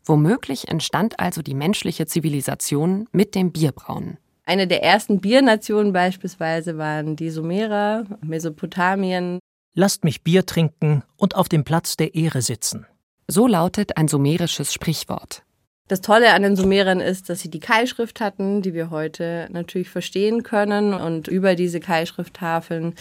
Womöglich 0.05 0.69
entstand 0.69 1.21
also 1.21 1.43
die 1.43 1.55
menschliche 1.55 2.07
Zivilisation 2.07 3.09
mit 3.13 3.35
dem 3.35 3.53
Bierbrauen. 3.53 4.19
Eine 4.45 4.67
der 4.67 4.83
ersten 4.83 5.21
Biernationen 5.21 5.93
beispielsweise 5.93 6.77
waren 6.77 7.15
die 7.15 7.31
Sumerer, 7.31 8.05
Mesopotamien. 8.23 9.39
Lasst 9.75 10.05
mich 10.05 10.23
Bier 10.23 10.45
trinken 10.47 11.05
und 11.17 11.37
auf 11.37 11.49
dem 11.49 11.65
Platz 11.65 11.97
der 11.97 12.15
Ehre 12.15 12.43
sitzen. 12.43 12.87
So 13.29 13.47
lautet 13.47 13.97
ein 13.97 14.09
sumerisches 14.09 14.73
Sprichwort. 14.73 15.45
Das 15.93 16.01
Tolle 16.01 16.33
an 16.33 16.41
den 16.41 16.57
Sumerern 16.57 17.01
ist, 17.01 17.29
dass 17.29 17.41
sie 17.41 17.51
die 17.51 17.61
Keilschrift 17.61 18.23
hatten, 18.23 18.63
die 18.63 18.73
wir 18.73 18.89
heute 18.89 19.47
natürlich 19.51 19.91
verstehen 19.91 20.43
können. 20.43 20.95
Und 20.95 21.29
über 21.29 21.55
diese 21.55 21.81
Keilschrifttafeln 21.81 22.95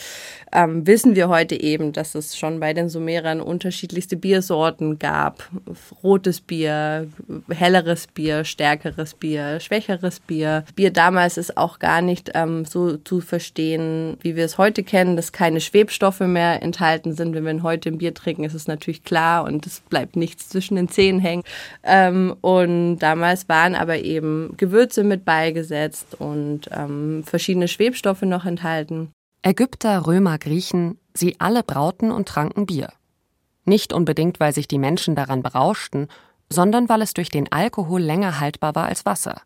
ähm, 0.51 0.85
wissen 0.85 1.15
wir 1.15 1.29
heute 1.29 1.57
eben, 1.57 1.93
dass 1.93 2.15
es 2.15 2.37
schon 2.37 2.59
bei 2.59 2.73
den 2.73 2.89
Sumerern 2.89 3.39
unterschiedlichste 3.39 4.17
Biersorten 4.17 4.99
gab. 4.99 5.49
Rotes 6.03 6.41
Bier, 6.41 7.07
helleres 7.49 8.07
Bier, 8.07 8.43
stärkeres 8.43 9.13
Bier, 9.13 9.61
schwächeres 9.61 10.19
Bier. 10.19 10.65
Bier 10.75 10.91
damals 10.91 11.37
ist 11.37 11.55
auch 11.55 11.79
gar 11.79 12.01
nicht 12.01 12.31
ähm, 12.33 12.65
so 12.65 12.97
zu 12.97 13.21
verstehen, 13.21 14.17
wie 14.19 14.35
wir 14.35 14.43
es 14.43 14.57
heute 14.57 14.83
kennen, 14.83 15.15
dass 15.15 15.31
keine 15.31 15.61
Schwebstoffe 15.61 16.19
mehr 16.19 16.61
enthalten 16.61 17.13
sind. 17.13 17.35
Wenn 17.35 17.45
wir 17.45 17.63
heute 17.63 17.87
ein 17.87 17.99
Bier 17.99 18.13
trinken, 18.13 18.43
ist 18.43 18.53
es 18.53 18.67
natürlich 18.67 19.05
klar 19.05 19.45
und 19.45 19.65
es 19.65 19.79
bleibt 19.79 20.17
nichts 20.17 20.49
zwischen 20.49 20.75
den 20.75 20.89
Zähnen 20.89 21.21
hängen. 21.21 21.43
Ähm, 21.85 22.35
und 22.41 22.80
damals 22.97 23.49
waren 23.49 23.75
aber 23.75 23.99
eben 23.99 24.55
Gewürze 24.57 25.03
mit 25.03 25.25
beigesetzt 25.25 26.15
und 26.19 26.69
ähm, 26.71 27.23
verschiedene 27.25 27.67
Schwebstoffe 27.67 28.21
noch 28.21 28.45
enthalten. 28.45 29.11
Ägypter, 29.41 30.05
Römer, 30.05 30.37
Griechen, 30.37 30.99
sie 31.13 31.35
alle 31.39 31.63
brauten 31.63 32.11
und 32.11 32.27
tranken 32.27 32.65
Bier. 32.65 32.93
Nicht 33.65 33.93
unbedingt, 33.93 34.39
weil 34.39 34.53
sich 34.53 34.67
die 34.67 34.79
Menschen 34.79 35.15
daran 35.15 35.41
berauschten, 35.41 36.07
sondern 36.49 36.89
weil 36.89 37.01
es 37.01 37.13
durch 37.13 37.29
den 37.29 37.51
Alkohol 37.51 38.01
länger 38.01 38.39
haltbar 38.39 38.75
war 38.75 38.85
als 38.85 39.05
Wasser. 39.05 39.41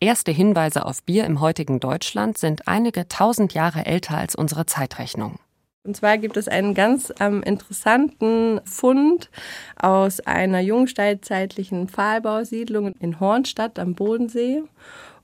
Erste 0.00 0.32
Hinweise 0.32 0.86
auf 0.86 1.02
Bier 1.02 1.24
im 1.24 1.40
heutigen 1.40 1.78
Deutschland 1.78 2.38
sind 2.38 2.66
einige 2.66 3.06
tausend 3.06 3.52
Jahre 3.52 3.84
älter 3.84 4.16
als 4.16 4.34
unsere 4.34 4.64
Zeitrechnung. 4.64 5.38
Und 5.82 5.96
zwar 5.96 6.18
gibt 6.18 6.36
es 6.36 6.46
einen 6.46 6.74
ganz 6.74 7.12
ähm, 7.20 7.42
interessanten 7.42 8.60
Fund 8.64 9.30
aus 9.76 10.20
einer 10.20 10.60
jungsteinzeitlichen 10.60 11.88
Pfahlbausiedlung 11.88 12.94
in 13.00 13.18
Hornstadt 13.18 13.78
am 13.78 13.94
Bodensee. 13.94 14.62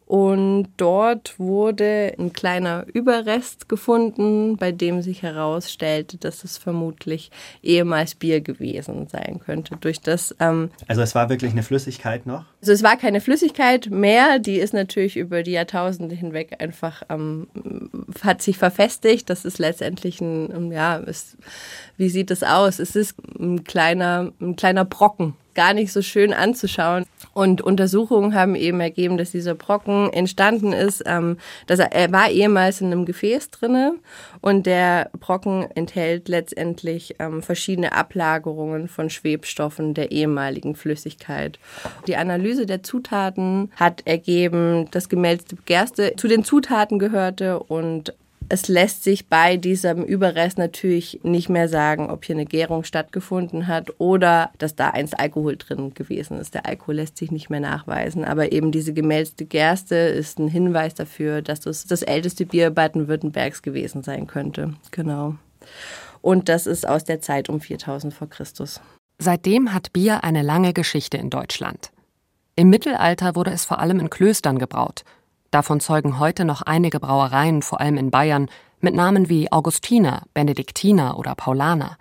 Und 0.06 0.68
dort 0.76 1.36
wurde 1.40 2.14
ein 2.16 2.32
kleiner 2.32 2.86
Überrest 2.92 3.68
gefunden, 3.68 4.56
bei 4.56 4.70
dem 4.70 5.02
sich 5.02 5.22
herausstellte, 5.22 6.16
dass 6.16 6.44
es 6.44 6.58
vermutlich 6.58 7.32
ehemals 7.60 8.14
Bier 8.14 8.40
gewesen 8.40 9.08
sein 9.08 9.40
könnte. 9.44 9.76
Durch 9.80 10.00
das. 10.00 10.34
Ähm, 10.38 10.70
also 10.86 11.02
es 11.02 11.16
war 11.16 11.28
wirklich 11.28 11.50
eine 11.50 11.64
Flüssigkeit 11.64 12.24
noch? 12.24 12.44
Also 12.60 12.72
es 12.72 12.84
war 12.84 12.96
keine 12.96 13.20
Flüssigkeit 13.20 13.90
mehr, 13.90 14.38
die 14.38 14.58
ist 14.58 14.74
natürlich 14.74 15.16
über 15.16 15.42
die 15.42 15.52
Jahrtausende 15.52 16.14
hinweg 16.14 16.56
einfach 16.60 17.02
ähm, 17.08 17.48
hat 18.22 18.42
sich 18.42 18.58
verfestigt. 18.58 19.28
Das 19.28 19.44
ist 19.44 19.58
letztendlich 19.58 20.20
ein, 20.20 20.70
ja, 20.70 20.98
ist, 20.98 21.36
wie 21.96 22.10
sieht 22.10 22.30
es 22.30 22.44
aus? 22.44 22.78
Es 22.78 22.94
ist 22.94 23.16
ein 23.40 23.64
kleiner, 23.64 24.32
ein 24.40 24.54
kleiner 24.54 24.84
Brocken 24.84 25.34
gar 25.56 25.74
nicht 25.74 25.92
so 25.92 26.02
schön 26.02 26.32
anzuschauen. 26.32 27.04
Und 27.32 27.60
Untersuchungen 27.60 28.34
haben 28.34 28.54
eben 28.54 28.80
ergeben, 28.80 29.18
dass 29.18 29.32
dieser 29.32 29.54
Brocken 29.54 30.12
entstanden 30.12 30.72
ist, 30.72 31.02
ähm, 31.06 31.38
dass 31.66 31.80
er, 31.80 31.92
er 31.92 32.12
war 32.12 32.30
ehemals 32.30 32.80
in 32.80 32.86
einem 32.86 33.04
Gefäß 33.04 33.50
drinne 33.50 33.94
und 34.40 34.66
der 34.66 35.10
Brocken 35.18 35.66
enthält 35.74 36.28
letztendlich 36.28 37.16
ähm, 37.18 37.42
verschiedene 37.42 37.92
Ablagerungen 37.92 38.86
von 38.86 39.10
Schwebstoffen 39.10 39.94
der 39.94 40.12
ehemaligen 40.12 40.76
Flüssigkeit. 40.76 41.58
Die 42.06 42.16
Analyse 42.16 42.66
der 42.66 42.82
Zutaten 42.82 43.72
hat 43.76 44.06
ergeben, 44.06 44.88
dass 44.92 45.08
gemälzte 45.08 45.56
Gerste 45.64 46.14
zu 46.16 46.28
den 46.28 46.44
Zutaten 46.44 46.98
gehörte 46.98 47.58
und 47.60 48.14
es 48.48 48.68
lässt 48.68 49.02
sich 49.02 49.28
bei 49.28 49.56
diesem 49.56 50.04
Überrest 50.04 50.58
natürlich 50.58 51.20
nicht 51.22 51.48
mehr 51.48 51.68
sagen, 51.68 52.10
ob 52.10 52.24
hier 52.24 52.36
eine 52.36 52.44
Gärung 52.44 52.84
stattgefunden 52.84 53.66
hat 53.66 53.92
oder 53.98 54.50
dass 54.58 54.76
da 54.76 54.90
einst 54.90 55.18
Alkohol 55.18 55.56
drin 55.56 55.94
gewesen 55.94 56.38
ist. 56.38 56.54
Der 56.54 56.66
Alkohol 56.66 56.96
lässt 56.96 57.16
sich 57.16 57.30
nicht 57.30 57.50
mehr 57.50 57.60
nachweisen, 57.60 58.24
aber 58.24 58.52
eben 58.52 58.72
diese 58.72 58.92
gemälzte 58.92 59.44
Gerste 59.44 59.96
ist 59.96 60.38
ein 60.38 60.48
Hinweis 60.48 60.94
dafür, 60.94 61.42
dass 61.42 61.60
das 61.60 61.86
das 61.86 62.02
älteste 62.02 62.46
Bier 62.46 62.70
Baden-Württembergs 62.70 63.62
gewesen 63.62 64.02
sein 64.02 64.26
könnte. 64.26 64.74
Genau. 64.90 65.34
Und 66.22 66.48
das 66.48 66.66
ist 66.66 66.88
aus 66.88 67.04
der 67.04 67.20
Zeit 67.20 67.48
um 67.48 67.60
4000 67.60 68.14
vor 68.14 68.28
Christus. 68.28 68.80
Seitdem 69.18 69.72
hat 69.72 69.92
Bier 69.92 70.24
eine 70.24 70.42
lange 70.42 70.72
Geschichte 70.72 71.16
in 71.16 71.30
Deutschland. 71.30 71.90
Im 72.54 72.70
Mittelalter 72.70 73.34
wurde 73.34 73.50
es 73.50 73.64
vor 73.64 73.80
allem 73.80 73.98
in 74.00 74.10
Klöstern 74.10 74.58
gebraut– 74.58 75.04
Davon 75.56 75.80
zeugen 75.80 76.18
heute 76.18 76.44
noch 76.44 76.60
einige 76.60 77.00
Brauereien, 77.00 77.62
vor 77.62 77.80
allem 77.80 77.96
in 77.96 78.10
Bayern, 78.10 78.50
Mit 78.82 78.94
Namen 78.94 79.30
wie 79.30 79.50
Augustiner, 79.50 80.24
Benediktiner 80.34 81.18
oder 81.18 81.34
Paulaner. 81.34 81.96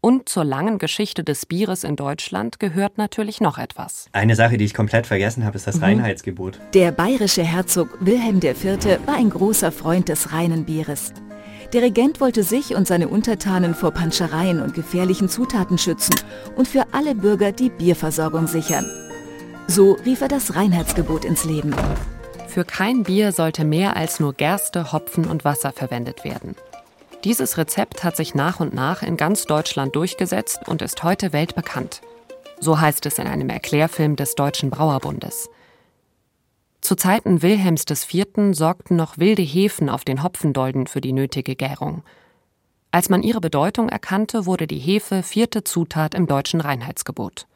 Und 0.00 0.28
zur 0.28 0.44
langen 0.44 0.78
Geschichte 0.78 1.24
des 1.24 1.44
Bieres 1.44 1.82
in 1.82 1.96
Deutschland 1.96 2.60
gehört 2.60 2.96
natürlich 2.96 3.40
noch 3.40 3.58
etwas. 3.58 4.06
Eine 4.12 4.36
Sache, 4.36 4.58
die 4.58 4.64
ich 4.64 4.74
komplett 4.74 5.08
vergessen 5.08 5.44
habe, 5.44 5.56
ist 5.56 5.66
das 5.66 5.78
Mhm. 5.78 5.82
Reinheitsgebot. 5.82 6.60
Der 6.72 6.92
bayerische 6.92 7.42
Herzog 7.42 7.88
Wilhelm 7.98 8.36
IV. 8.40 9.00
war 9.06 9.16
ein 9.16 9.30
großer 9.30 9.72
Freund 9.72 10.08
des 10.08 10.32
reinen 10.32 10.64
Bieres. 10.64 11.12
Der 11.72 11.82
Regent 11.82 12.20
wollte 12.20 12.44
sich 12.44 12.76
und 12.76 12.86
seine 12.86 13.08
Untertanen 13.08 13.74
vor 13.74 13.90
Panschereien 13.90 14.62
und 14.62 14.72
gefährlichen 14.72 15.28
Zutaten 15.28 15.78
schützen 15.78 16.14
und 16.54 16.68
für 16.68 16.84
alle 16.92 17.16
Bürger 17.16 17.50
die 17.50 17.70
Bierversorgung 17.70 18.46
sichern. 18.46 18.88
So 19.66 19.94
rief 20.06 20.20
er 20.20 20.28
das 20.28 20.54
Reinheitsgebot 20.54 21.24
ins 21.24 21.44
Leben. 21.44 21.74
Für 22.54 22.64
kein 22.64 23.02
Bier 23.02 23.32
sollte 23.32 23.64
mehr 23.64 23.96
als 23.96 24.20
nur 24.20 24.32
Gerste, 24.32 24.92
Hopfen 24.92 25.24
und 25.24 25.44
Wasser 25.44 25.72
verwendet 25.72 26.22
werden. 26.22 26.54
Dieses 27.24 27.58
Rezept 27.58 28.04
hat 28.04 28.16
sich 28.16 28.36
nach 28.36 28.60
und 28.60 28.72
nach 28.72 29.02
in 29.02 29.16
ganz 29.16 29.46
Deutschland 29.46 29.96
durchgesetzt 29.96 30.60
und 30.68 30.80
ist 30.80 31.02
heute 31.02 31.32
weltbekannt. 31.32 32.00
So 32.60 32.80
heißt 32.80 33.06
es 33.06 33.18
in 33.18 33.26
einem 33.26 33.48
Erklärfilm 33.48 34.14
des 34.14 34.36
Deutschen 34.36 34.70
Brauerbundes. 34.70 35.50
Zu 36.80 36.94
Zeiten 36.94 37.42
Wilhelms 37.42 37.86
IV. 37.90 38.52
sorgten 38.52 38.94
noch 38.94 39.18
wilde 39.18 39.42
Hefen 39.42 39.88
auf 39.88 40.04
den 40.04 40.22
Hopfendolden 40.22 40.86
für 40.86 41.00
die 41.00 41.12
nötige 41.12 41.56
Gärung. 41.56 42.04
Als 42.92 43.08
man 43.08 43.24
ihre 43.24 43.40
Bedeutung 43.40 43.88
erkannte, 43.88 44.46
wurde 44.46 44.68
die 44.68 44.78
Hefe 44.78 45.24
vierte 45.24 45.64
Zutat 45.64 46.14
im 46.14 46.28
deutschen 46.28 46.60
Reinheitsgebot. 46.60 47.48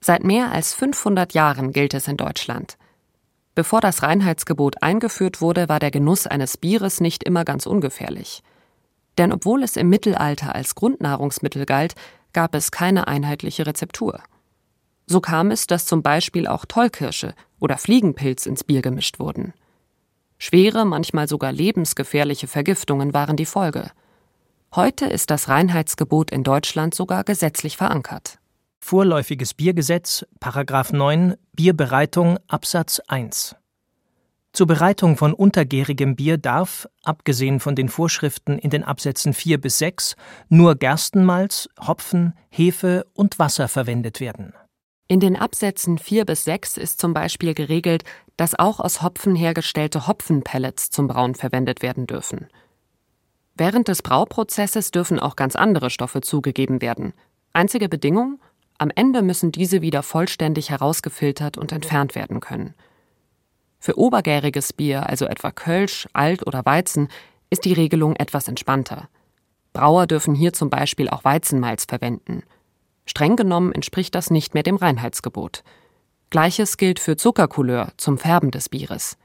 Seit 0.00 0.22
mehr 0.22 0.52
als 0.52 0.74
500 0.74 1.32
Jahren 1.32 1.72
gilt 1.72 1.92
es 1.92 2.06
in 2.06 2.16
Deutschland. 2.16 2.78
Bevor 3.58 3.80
das 3.80 4.04
Reinheitsgebot 4.04 4.84
eingeführt 4.84 5.40
wurde, 5.40 5.68
war 5.68 5.80
der 5.80 5.90
Genuss 5.90 6.28
eines 6.28 6.56
Bieres 6.56 7.00
nicht 7.00 7.24
immer 7.24 7.44
ganz 7.44 7.66
ungefährlich. 7.66 8.44
Denn 9.18 9.32
obwohl 9.32 9.64
es 9.64 9.76
im 9.76 9.88
Mittelalter 9.88 10.54
als 10.54 10.76
Grundnahrungsmittel 10.76 11.66
galt, 11.66 11.96
gab 12.32 12.54
es 12.54 12.70
keine 12.70 13.08
einheitliche 13.08 13.66
Rezeptur. 13.66 14.22
So 15.06 15.20
kam 15.20 15.50
es, 15.50 15.66
dass 15.66 15.86
zum 15.86 16.04
Beispiel 16.04 16.46
auch 16.46 16.66
Tollkirsche 16.66 17.34
oder 17.58 17.78
Fliegenpilz 17.78 18.46
ins 18.46 18.62
Bier 18.62 18.80
gemischt 18.80 19.18
wurden. 19.18 19.54
Schwere, 20.38 20.84
manchmal 20.84 21.26
sogar 21.26 21.50
lebensgefährliche 21.50 22.46
Vergiftungen 22.46 23.12
waren 23.12 23.36
die 23.36 23.44
Folge. 23.44 23.90
Heute 24.72 25.06
ist 25.06 25.30
das 25.30 25.48
Reinheitsgebot 25.48 26.30
in 26.30 26.44
Deutschland 26.44 26.94
sogar 26.94 27.24
gesetzlich 27.24 27.76
verankert. 27.76 28.37
Vorläufiges 28.80 29.54
Biergesetz, 29.54 30.24
Paragraph 30.40 30.92
9, 30.92 31.34
Bierbereitung, 31.52 32.38
Absatz 32.46 33.00
1. 33.08 33.56
Zur 34.52 34.66
Bereitung 34.66 35.16
von 35.16 35.34
untergärigem 35.34 36.16
Bier 36.16 36.38
darf, 36.38 36.88
abgesehen 37.02 37.60
von 37.60 37.74
den 37.74 37.88
Vorschriften 37.88 38.58
in 38.58 38.70
den 38.70 38.82
Absätzen 38.82 39.34
4 39.34 39.60
bis 39.60 39.78
6, 39.78 40.16
nur 40.48 40.74
Gerstenmalz, 40.74 41.68
Hopfen, 41.86 42.34
Hefe 42.48 43.06
und 43.12 43.38
Wasser 43.38 43.68
verwendet 43.68 44.20
werden. 44.20 44.54
In 45.06 45.20
den 45.20 45.36
Absätzen 45.36 45.98
4 45.98 46.24
bis 46.24 46.44
6 46.44 46.76
ist 46.76 47.00
zum 47.00 47.14
Beispiel 47.14 47.54
geregelt, 47.54 48.04
dass 48.36 48.58
auch 48.58 48.80
aus 48.80 49.02
Hopfen 49.02 49.34
hergestellte 49.34 50.06
Hopfenpellets 50.06 50.90
zum 50.90 51.08
Brauen 51.08 51.34
verwendet 51.34 51.82
werden 51.82 52.06
dürfen. 52.06 52.48
Während 53.54 53.88
des 53.88 54.02
Brauprozesses 54.02 54.92
dürfen 54.92 55.18
auch 55.18 55.34
ganz 55.34 55.56
andere 55.56 55.90
Stoffe 55.90 56.20
zugegeben 56.20 56.80
werden. 56.80 57.12
Einzige 57.52 57.88
Bedingung, 57.88 58.38
am 58.78 58.90
Ende 58.94 59.22
müssen 59.22 59.52
diese 59.52 59.82
wieder 59.82 60.02
vollständig 60.02 60.70
herausgefiltert 60.70 61.58
und 61.58 61.72
entfernt 61.72 62.14
werden 62.14 62.40
können. 62.40 62.74
Für 63.80 63.98
obergäriges 63.98 64.72
Bier, 64.72 65.08
also 65.08 65.26
etwa 65.26 65.50
Kölsch, 65.50 66.08
Alt 66.12 66.46
oder 66.46 66.64
Weizen, 66.64 67.08
ist 67.50 67.64
die 67.64 67.72
Regelung 67.72 68.16
etwas 68.16 68.48
entspannter. 68.48 69.08
Brauer 69.72 70.06
dürfen 70.06 70.34
hier 70.34 70.52
zum 70.52 70.70
Beispiel 70.70 71.08
auch 71.08 71.24
Weizenmalz 71.24 71.84
verwenden. 71.84 72.42
Streng 73.04 73.36
genommen 73.36 73.72
entspricht 73.72 74.14
das 74.14 74.30
nicht 74.30 74.54
mehr 74.54 74.62
dem 74.62 74.76
Reinheitsgebot. 74.76 75.62
Gleiches 76.30 76.76
gilt 76.76 77.00
für 77.00 77.16
Zuckercouleur 77.16 77.92
zum 77.96 78.18
Färben 78.18 78.50
des 78.50 78.68
Bieres. 78.68 79.16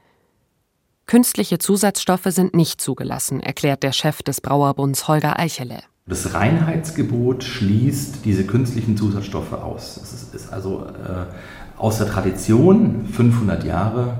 Künstliche 1.06 1.58
Zusatzstoffe 1.58 2.28
sind 2.28 2.54
nicht 2.54 2.80
zugelassen, 2.80 3.40
erklärt 3.40 3.82
der 3.82 3.92
Chef 3.92 4.22
des 4.22 4.40
Brauerbunds 4.40 5.06
Holger 5.06 5.38
Eichele. 5.38 5.82
Das 6.06 6.34
Reinheitsgebot 6.34 7.44
schließt 7.44 8.26
diese 8.26 8.44
künstlichen 8.44 8.94
Zusatzstoffe 8.94 9.54
aus. 9.54 9.98
Es 10.02 10.12
ist, 10.12 10.34
ist 10.34 10.52
also 10.52 10.84
äh, 10.84 11.80
aus 11.80 11.96
der 11.96 12.06
Tradition 12.06 13.06
500 13.10 13.64
Jahre 13.64 14.18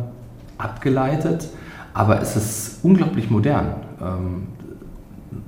abgeleitet, 0.57 1.47
aber 1.93 2.23
es 2.23 2.37
ist 2.37 2.79
unglaublich 2.83 3.29
modern, 3.29 3.75
ähm, 4.01 4.47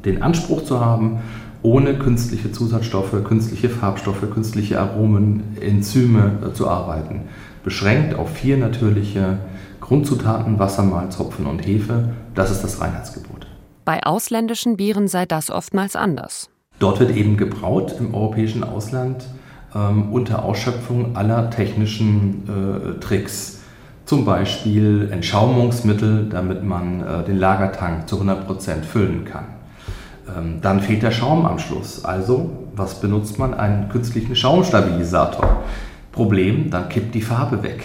den 0.05 0.23
Anspruch 0.23 0.65
zu 0.65 0.79
haben, 0.79 1.21
ohne 1.63 1.99
künstliche 1.99 2.53
Zusatzstoffe, 2.53 3.25
künstliche 3.25 3.71
Farbstoffe, 3.71 4.31
künstliche 4.31 4.79
Aromen, 4.79 5.57
Enzyme 5.59 6.33
äh, 6.45 6.53
zu 6.53 6.69
arbeiten. 6.69 7.23
Beschränkt 7.65 8.15
auf 8.15 8.31
vier 8.31 8.59
natürliche 8.59 9.39
Grundzutaten, 9.81 10.59
Wasser, 10.59 10.83
Malz, 10.83 11.19
Hopfen 11.19 11.47
und 11.47 11.67
Hefe. 11.67 12.11
Das 12.35 12.51
ist 12.51 12.63
das 12.63 12.79
Reinheitsgebot. 12.83 13.36
Bei 13.87 14.03
ausländischen 14.03 14.77
Bieren 14.77 15.07
sei 15.07 15.27
das 15.27 15.49
oftmals 15.49 15.95
anders. 15.95 16.51
Dort 16.81 16.99
wird 16.99 17.15
eben 17.15 17.37
gebraut 17.37 17.95
im 18.01 18.15
europäischen 18.15 18.65
Ausland 18.65 19.25
ähm, 19.77 20.13
unter 20.13 20.45
Ausschöpfung 20.45 21.17
aller 21.17 21.51
technischen 21.51 22.43
äh, 22.49 22.99
Tricks. 22.99 23.61
Zum 24.05 24.25
Beispiel 24.25 25.09
Entschaumungsmittel, 25.13 26.29
damit 26.29 26.65
man 26.65 27.01
äh, 27.01 27.25
den 27.27 27.39
Lagertank 27.39 28.09
zu 28.09 28.21
100% 28.21 28.83
füllen 28.83 29.25
kann. 29.25 29.45
Ähm, 30.37 30.59
dann 30.61 30.81
fehlt 30.81 31.05
der 31.05 31.13
Schaum 31.13 31.47
am 31.47 31.61
Schluss. 31.61 32.05
Also, 32.05 32.67
was 32.75 33.01
benutzt 33.01 33.39
man? 33.39 33.55
Einen 33.55 33.89
künstlichen 33.89 34.35
Schaumstabilisator. 34.35 35.63
Problem, 36.11 36.71
dann 36.71 36.89
kippt 36.89 37.15
die 37.15 37.23
Farbe 37.23 37.63
weg. 37.63 37.85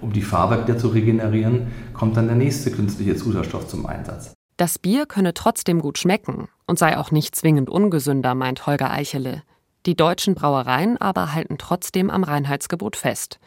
Um 0.00 0.14
die 0.14 0.22
Farbe 0.22 0.62
wieder 0.62 0.78
zu 0.78 0.88
regenerieren, 0.88 1.66
kommt 1.92 2.16
dann 2.16 2.28
der 2.28 2.36
nächste 2.36 2.70
künstliche 2.70 3.16
Zusatzstoff 3.16 3.68
zum 3.68 3.84
Einsatz. 3.84 4.32
Das 4.62 4.78
Bier 4.78 5.06
könne 5.06 5.34
trotzdem 5.34 5.80
gut 5.80 5.98
schmecken 5.98 6.46
und 6.68 6.78
sei 6.78 6.96
auch 6.96 7.10
nicht 7.10 7.34
zwingend 7.34 7.68
ungesünder, 7.68 8.36
meint 8.36 8.64
Holger 8.64 8.92
Eichele. 8.92 9.42
Die 9.86 9.96
deutschen 9.96 10.36
Brauereien 10.36 10.96
aber 10.98 11.34
halten 11.34 11.58
trotzdem 11.58 12.10
am 12.10 12.22
Reinheitsgebot 12.22 12.94
fest. 12.94 13.40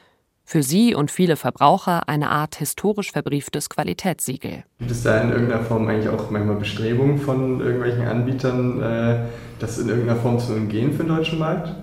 Für 0.43 0.61
sie 0.61 0.93
und 0.93 1.11
viele 1.11 1.37
Verbraucher 1.37 2.09
eine 2.09 2.31
Art 2.31 2.57
historisch 2.57 3.13
verbrieftes 3.13 3.69
Qualitätssiegel. 3.69 4.65
Gibt 4.79 4.91
es 4.91 5.03
da 5.03 5.21
in 5.21 5.31
irgendeiner 5.31 5.63
Form 5.63 5.87
eigentlich 5.87 6.09
auch 6.09 6.29
manchmal 6.31 6.57
Bestrebungen 6.57 7.17
von 7.17 7.61
irgendwelchen 7.61 8.05
Anbietern, 8.05 8.81
äh, 8.81 9.19
das 9.59 9.77
in 9.77 9.87
irgendeiner 9.87 10.19
Form 10.19 10.37
zu 10.37 10.51
umgehen 10.51 10.91
für 10.91 11.03
den 11.05 11.15
deutschen 11.15 11.39
Markt? 11.39 11.73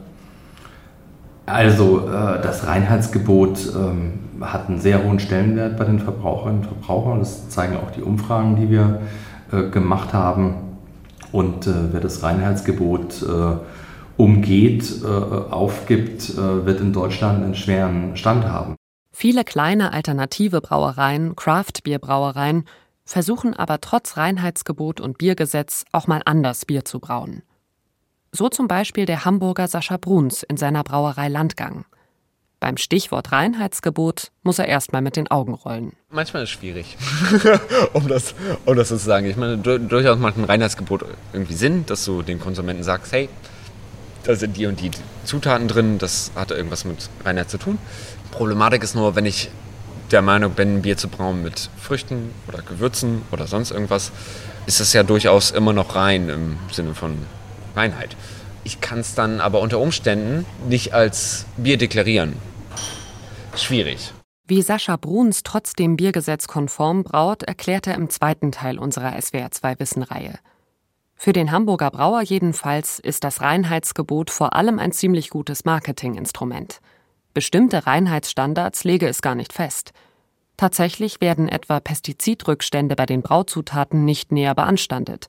Also 1.47 2.07
äh, 2.07 2.43
das 2.43 2.67
Reinheitsgebot 2.67 3.73
ähm, 3.75 4.19
hat 4.43 4.69
einen 4.69 4.81
sehr 4.81 5.05
hohen 5.05 5.19
Stellenwert 5.19 5.77
bei 5.77 5.85
den 5.85 5.99
Verbraucherinnen 5.99 6.61
und 6.61 6.67
Verbrauchern. 6.67 7.19
Das 7.19 7.49
zeigen 7.49 7.77
auch 7.77 7.91
die 7.91 8.03
Umfragen, 8.03 8.57
die 8.57 8.71
wir 8.71 9.01
äh, 9.53 9.69
gemacht 9.71 10.13
haben. 10.13 10.55
Und 11.33 11.67
äh, 11.67 11.93
wer 11.93 12.01
das 12.01 12.23
Reinheitsgebot 12.23 13.23
äh, 13.23 13.57
umgeht, 14.17 15.03
äh, 15.03 15.07
aufgibt, 15.07 16.37
wird 16.37 16.81
in 16.81 16.93
Deutschland 16.93 17.43
einen 17.43 17.55
schweren 17.55 18.17
Stand 18.17 18.45
haben. 18.45 18.77
Viele 19.11 19.45
kleine 19.45 19.93
alternative 19.93 20.61
Brauereien, 20.61 21.37
Craft-Bier-Brauereien, 21.37 22.65
versuchen 23.05 23.55
aber 23.55 23.81
trotz 23.81 24.17
Reinheitsgebot 24.17 25.01
und 25.01 25.19
Biergesetz 25.19 25.85
auch 25.93 26.07
mal 26.07 26.23
anders 26.25 26.65
Bier 26.65 26.85
zu 26.85 27.01
brauen. 27.01 27.43
So 28.33 28.49
zum 28.49 28.69
Beispiel 28.69 29.05
der 29.05 29.25
Hamburger 29.25 29.69
Sascha 29.69 29.99
Bruns 29.99 30.43
in 30.43 30.57
seiner 30.57 30.83
Brauerei 30.83 31.29
Landgang. 31.29 31.85
Beim 32.63 32.77
Stichwort 32.77 33.33
Reinheitsgebot 33.33 34.31
muss 34.45 34.61
er 34.61 34.69
erstmal 34.69 35.03
mit 35.03 35.17
den 35.17 35.29
Augen 35.29 35.53
rollen. 35.53 35.95
Manchmal 36.11 36.45
ist 36.45 36.51
es 36.51 36.53
schwierig, 36.53 36.97
um, 37.93 38.07
das, 38.07 38.37
um 38.65 38.77
das 38.77 38.91
so 38.91 38.97
zu 38.97 39.05
sagen. 39.05 39.27
Ich 39.27 39.37
meine, 39.37 39.59
du, 39.59 39.81
durchaus 39.81 40.17
macht 40.17 40.37
ein 40.39 40.45
Reinheitsgebot 40.45 41.05
irgendwie 41.33 41.55
Sinn, 41.55 41.85
dass 41.87 42.05
du 42.05 42.23
den 42.23 42.39
Konsumenten 42.39 42.85
sagst, 42.85 43.11
hey, 43.11 43.29
da 44.23 44.37
sind 44.37 44.57
die 44.57 44.67
und 44.67 44.81
die 44.81 44.93
Zutaten 45.25 45.67
drin, 45.67 45.99
das 45.99 46.31
hat 46.37 46.53
irgendwas 46.53 46.85
mit 46.85 47.11
Reinheit 47.25 47.51
zu 47.51 47.59
tun. 47.59 47.79
Problematik 48.31 48.85
ist 48.85 48.95
nur, 48.95 49.17
wenn 49.17 49.27
ich 49.27 49.51
der 50.13 50.23
Meinung 50.23 50.53
bin, 50.53 50.83
Bier 50.83 50.97
zu 50.97 51.09
brauen 51.09 51.43
mit 51.43 51.69
Früchten 51.77 52.31
oder 52.47 52.63
Gewürzen 52.63 53.23
oder 53.33 53.49
sonst 53.49 53.73
irgendwas, 53.73 54.13
ist 54.67 54.79
es 54.79 54.93
ja 54.93 55.03
durchaus 55.03 55.51
immer 55.51 55.73
noch 55.73 55.97
rein 55.97 56.29
im 56.29 56.59
Sinne 56.71 56.95
von 56.95 57.19
Reinheit. 57.75 58.17
Ich 58.63 58.81
kann 58.81 59.01
es 59.01 59.17
dann 59.17 59.41
aber 59.41 59.59
unter 59.59 59.81
Umständen 59.81 60.47
nicht 60.69 60.95
als 60.95 61.47
Bier 61.57 61.77
deklarieren. 61.77 62.35
Schwierig. 63.57 64.13
Wie 64.47 64.63
Sascha 64.63 64.97
Bruns 64.97 65.43
trotzdem 65.43 65.97
biergesetzkonform 65.97 67.05
braut, 67.05 67.43
erklärt 67.43 67.87
er 67.87 67.95
im 67.95 68.11
zweiten 68.11 68.51
Teil 68.51 68.79
unserer 68.79 69.15
SWR2-Wissen-Reihe. 69.17 70.39
Für 71.15 71.33
den 71.33 71.53
Hamburger 71.53 71.91
Brauer 71.91 72.23
jedenfalls 72.23 72.99
ist 72.99 73.25
das 73.25 73.41
Reinheitsgebot 73.41 74.31
vor 74.31 74.55
allem 74.55 74.79
ein 74.79 74.93
ziemlich 74.93 75.31
gutes 75.31 75.65
Marketinginstrument. 75.65 76.81
Bestimmte 77.35 77.87
Reinheitsstandards 77.87 78.85
lege 78.85 79.07
es 79.07 79.23
gar 79.23 79.35
nicht 79.35 79.53
fest. 79.53 79.93
Tatsächlich 80.57 81.21
werden 81.21 81.49
etwa 81.49 81.81
Pestizidrückstände 81.81 82.97
bei 82.97 83.07
den 83.07 83.23
Brauzutaten 83.23 84.05
nicht 84.05 84.33
näher 84.33 84.55
beanstandet. 84.55 85.29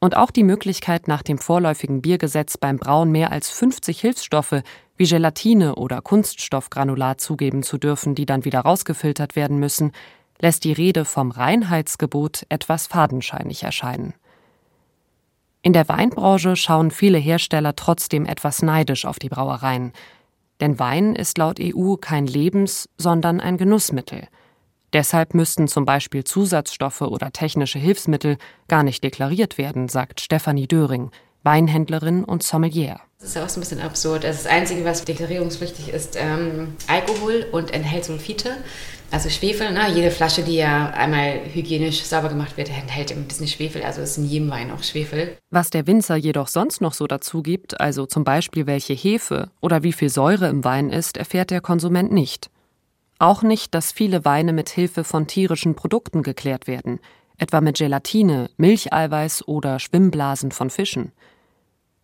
Und 0.00 0.16
auch 0.16 0.30
die 0.30 0.44
Möglichkeit, 0.44 1.08
nach 1.08 1.22
dem 1.22 1.38
vorläufigen 1.38 2.02
Biergesetz 2.02 2.56
beim 2.56 2.78
Brauen 2.78 3.12
mehr 3.12 3.30
als 3.30 3.50
50 3.50 4.00
Hilfsstoffe 4.00 4.62
wie 5.00 5.06
Gelatine 5.06 5.76
oder 5.76 6.02
Kunststoffgranulat 6.02 7.22
zugeben 7.22 7.62
zu 7.62 7.78
dürfen, 7.78 8.14
die 8.14 8.26
dann 8.26 8.44
wieder 8.44 8.60
rausgefiltert 8.60 9.34
werden 9.34 9.58
müssen, 9.58 9.92
lässt 10.40 10.62
die 10.64 10.74
Rede 10.74 11.06
vom 11.06 11.30
Reinheitsgebot 11.30 12.44
etwas 12.50 12.86
fadenscheinig 12.86 13.62
erscheinen. 13.62 14.12
In 15.62 15.72
der 15.72 15.88
Weinbranche 15.88 16.54
schauen 16.54 16.90
viele 16.90 17.16
Hersteller 17.16 17.74
trotzdem 17.76 18.26
etwas 18.26 18.60
neidisch 18.60 19.06
auf 19.06 19.18
die 19.18 19.30
Brauereien. 19.30 19.92
Denn 20.60 20.78
Wein 20.78 21.16
ist 21.16 21.38
laut 21.38 21.58
EU 21.58 21.94
kein 21.94 22.26
Lebens-, 22.26 22.86
sondern 22.98 23.40
ein 23.40 23.56
Genussmittel. 23.56 24.28
Deshalb 24.92 25.32
müssten 25.32 25.66
zum 25.66 25.86
Beispiel 25.86 26.24
Zusatzstoffe 26.24 27.00
oder 27.00 27.32
technische 27.32 27.78
Hilfsmittel 27.78 28.36
gar 28.68 28.82
nicht 28.82 29.02
deklariert 29.02 29.56
werden, 29.56 29.88
sagt 29.88 30.20
Stefanie 30.20 30.68
Döring, 30.68 31.10
Weinhändlerin 31.42 32.22
und 32.22 32.42
Sommelier. 32.42 33.00
Das 33.20 33.28
ist 33.28 33.34
ja 33.34 33.44
auch 33.44 33.50
so 33.50 33.58
ein 33.58 33.60
bisschen 33.60 33.82
absurd. 33.82 34.24
Also 34.24 34.44
das 34.44 34.50
Einzige, 34.50 34.82
was 34.86 35.04
deklarierungspflichtig 35.04 35.90
ist, 35.90 36.16
ähm, 36.18 36.74
Alkohol 36.86 37.44
und 37.52 37.70
enthält 37.70 38.06
Sulfite. 38.06 38.56
Also 39.10 39.28
Schwefel, 39.28 39.72
ne? 39.72 39.92
jede 39.92 40.10
Flasche, 40.10 40.42
die 40.42 40.54
ja 40.54 40.88
einmal 40.90 41.40
hygienisch 41.52 42.02
sauber 42.02 42.30
gemacht 42.30 42.56
wird, 42.56 42.70
enthält 42.70 43.12
ein 43.12 43.24
bisschen 43.24 43.46
Schwefel, 43.46 43.82
also 43.82 44.00
ist 44.00 44.16
in 44.16 44.24
jedem 44.24 44.50
Wein 44.50 44.70
auch 44.70 44.82
Schwefel. 44.82 45.36
Was 45.50 45.68
der 45.68 45.86
Winzer 45.86 46.16
jedoch 46.16 46.48
sonst 46.48 46.80
noch 46.80 46.94
so 46.94 47.06
dazu 47.06 47.42
gibt, 47.42 47.78
also 47.78 48.06
zum 48.06 48.24
Beispiel 48.24 48.66
welche 48.66 48.94
Hefe 48.94 49.50
oder 49.60 49.82
wie 49.82 49.92
viel 49.92 50.08
Säure 50.08 50.48
im 50.48 50.64
Wein 50.64 50.88
ist, 50.88 51.18
erfährt 51.18 51.50
der 51.50 51.60
Konsument 51.60 52.10
nicht. 52.12 52.48
Auch 53.18 53.42
nicht, 53.42 53.74
dass 53.74 53.92
viele 53.92 54.24
Weine 54.24 54.54
mit 54.54 54.70
Hilfe 54.70 55.04
von 55.04 55.26
tierischen 55.26 55.74
Produkten 55.74 56.22
geklärt 56.22 56.66
werden, 56.66 57.00
etwa 57.36 57.60
mit 57.60 57.76
Gelatine, 57.76 58.48
Milcheiweiß 58.56 59.46
oder 59.46 59.78
Schwimmblasen 59.78 60.52
von 60.52 60.70
Fischen. 60.70 61.12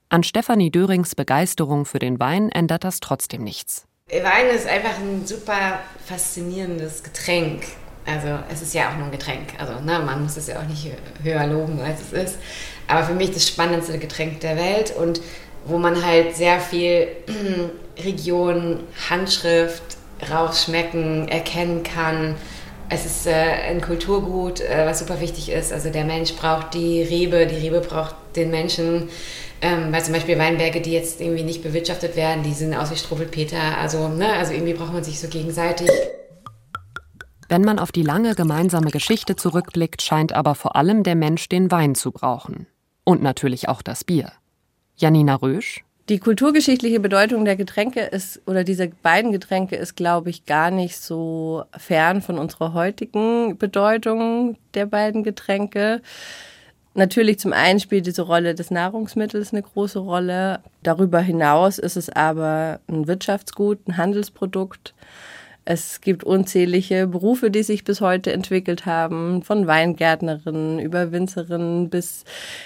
An 0.08 0.22
Stefanie 0.22 0.70
Dörings 0.70 1.16
Begeisterung 1.16 1.84
für 1.84 1.98
den 1.98 2.20
Wein 2.20 2.48
ändert 2.50 2.84
das 2.84 3.00
trotzdem 3.00 3.42
nichts. 3.42 3.86
Wein 4.08 4.54
ist 4.54 4.68
einfach 4.68 5.00
ein 5.00 5.26
super 5.26 5.80
faszinierendes 6.06 7.02
Getränk. 7.02 7.64
Also 8.06 8.28
es 8.48 8.62
ist 8.62 8.72
ja 8.72 8.88
auch 8.88 8.96
nur 8.96 9.06
ein 9.06 9.10
Getränk. 9.10 9.54
Also 9.58 9.72
ne, 9.80 9.98
man 9.98 10.22
muss 10.22 10.36
es 10.36 10.46
ja 10.46 10.60
auch 10.60 10.66
nicht 10.68 10.92
höher 11.24 11.48
loben, 11.48 11.80
als 11.80 12.00
es 12.02 12.12
ist. 12.12 12.38
Aber 12.86 13.02
für 13.02 13.14
mich 13.14 13.32
das 13.32 13.48
spannendste 13.48 13.98
Getränk 13.98 14.38
der 14.40 14.56
Welt 14.56 14.94
und 14.96 15.20
wo 15.64 15.76
man 15.76 16.04
halt 16.04 16.36
sehr 16.36 16.60
viel 16.60 17.08
Region, 17.98 18.84
Handschrift, 19.10 19.82
rausschmecken, 20.30 21.26
erkennen 21.26 21.82
kann. 21.82 22.36
Es 22.88 23.04
ist 23.04 23.26
äh, 23.26 23.32
ein 23.32 23.80
Kulturgut, 23.80 24.60
äh, 24.60 24.86
was 24.86 25.00
super 25.00 25.20
wichtig 25.20 25.50
ist. 25.50 25.72
Also 25.72 25.90
der 25.90 26.04
Mensch 26.04 26.34
braucht 26.34 26.74
die 26.74 27.02
Rebe, 27.02 27.46
die 27.46 27.56
Rebe 27.56 27.80
braucht 27.80 28.14
den 28.36 28.50
Menschen. 28.50 29.08
Ähm, 29.62 29.90
weil 29.90 30.04
zum 30.04 30.12
Beispiel 30.12 30.38
Weinberge, 30.38 30.80
die 30.80 30.92
jetzt 30.92 31.20
irgendwie 31.20 31.42
nicht 31.42 31.62
bewirtschaftet 31.62 32.14
werden, 32.14 32.42
die 32.42 32.52
sind 32.52 32.74
aus 32.74 32.90
wie 32.90 32.96
Struwwelpeter. 32.96 33.78
Also, 33.78 34.08
ne, 34.08 34.34
also 34.34 34.52
irgendwie 34.52 34.74
braucht 34.74 34.92
man 34.92 35.02
sich 35.02 35.18
so 35.18 35.28
gegenseitig. 35.28 35.90
Wenn 37.48 37.62
man 37.62 37.78
auf 37.78 37.90
die 37.90 38.02
lange 38.02 38.34
gemeinsame 38.34 38.90
Geschichte 38.90 39.36
zurückblickt, 39.36 40.02
scheint 40.02 40.32
aber 40.32 40.54
vor 40.54 40.76
allem 40.76 41.04
der 41.04 41.14
Mensch 41.14 41.48
den 41.48 41.70
Wein 41.70 41.94
zu 41.94 42.12
brauchen. 42.12 42.66
Und 43.04 43.22
natürlich 43.22 43.68
auch 43.68 43.82
das 43.82 44.04
Bier. 44.04 44.32
Janina 44.96 45.36
Rösch. 45.36 45.85
Die 46.08 46.20
kulturgeschichtliche 46.20 47.00
Bedeutung 47.00 47.44
der 47.44 47.56
Getränke 47.56 48.00
ist, 48.00 48.40
oder 48.46 48.62
dieser 48.62 48.86
beiden 48.86 49.32
Getränke 49.32 49.74
ist, 49.74 49.96
glaube 49.96 50.30
ich, 50.30 50.46
gar 50.46 50.70
nicht 50.70 50.98
so 51.00 51.64
fern 51.76 52.22
von 52.22 52.38
unserer 52.38 52.74
heutigen 52.74 53.58
Bedeutung 53.58 54.56
der 54.74 54.86
beiden 54.86 55.24
Getränke. 55.24 56.00
Natürlich 56.94 57.40
zum 57.40 57.52
einen 57.52 57.80
spielt 57.80 58.06
diese 58.06 58.22
Rolle 58.22 58.54
des 58.54 58.70
Nahrungsmittels 58.70 59.52
eine 59.52 59.62
große 59.62 59.98
Rolle. 59.98 60.60
Darüber 60.84 61.18
hinaus 61.18 61.78
ist 61.80 61.96
es 61.96 62.08
aber 62.08 62.78
ein 62.88 63.08
Wirtschaftsgut, 63.08 63.88
ein 63.88 63.96
Handelsprodukt. 63.96 64.94
Es 65.68 66.00
gibt 66.00 66.22
unzählige 66.22 67.08
Berufe, 67.08 67.50
die 67.50 67.64
sich 67.64 67.82
bis 67.82 68.00
heute 68.00 68.32
entwickelt 68.32 68.86
haben, 68.86 69.42
von 69.42 69.66
Weingärtnerinnen 69.66 70.78
über 70.78 71.10
Winzerinnen 71.10 71.90
bis 71.90 72.22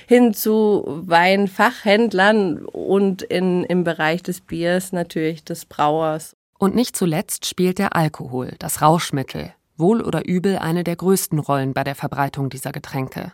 hin 0.06 0.34
zu 0.34 0.84
Weinfachhändlern 0.86 2.66
und 2.66 3.22
in, 3.22 3.64
im 3.64 3.84
Bereich 3.84 4.22
des 4.22 4.42
Biers 4.42 4.92
natürlich 4.92 5.42
des 5.44 5.64
Brauers. 5.64 6.36
Und 6.58 6.74
nicht 6.74 6.94
zuletzt 6.94 7.46
spielt 7.46 7.78
der 7.78 7.96
Alkohol, 7.96 8.52
das 8.58 8.82
Rauschmittel, 8.82 9.54
wohl 9.78 10.02
oder 10.02 10.28
übel 10.28 10.58
eine 10.58 10.84
der 10.84 10.96
größten 10.96 11.38
Rollen 11.38 11.72
bei 11.72 11.84
der 11.84 11.94
Verbreitung 11.94 12.50
dieser 12.50 12.70
Getränke. 12.70 13.32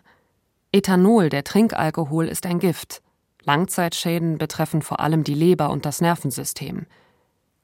Ethanol, 0.71 1.29
der 1.29 1.43
Trinkalkohol, 1.43 2.29
ist 2.29 2.47
ein 2.47 2.61
Gift. 2.61 3.03
Langzeitschäden 3.43 4.39
betreffen 4.39 4.81
vor 4.81 5.01
allem 5.01 5.25
die 5.25 5.35
Leber 5.35 5.71
und 5.71 5.87
das 5.87 6.01
Nervensystem. 6.01 6.87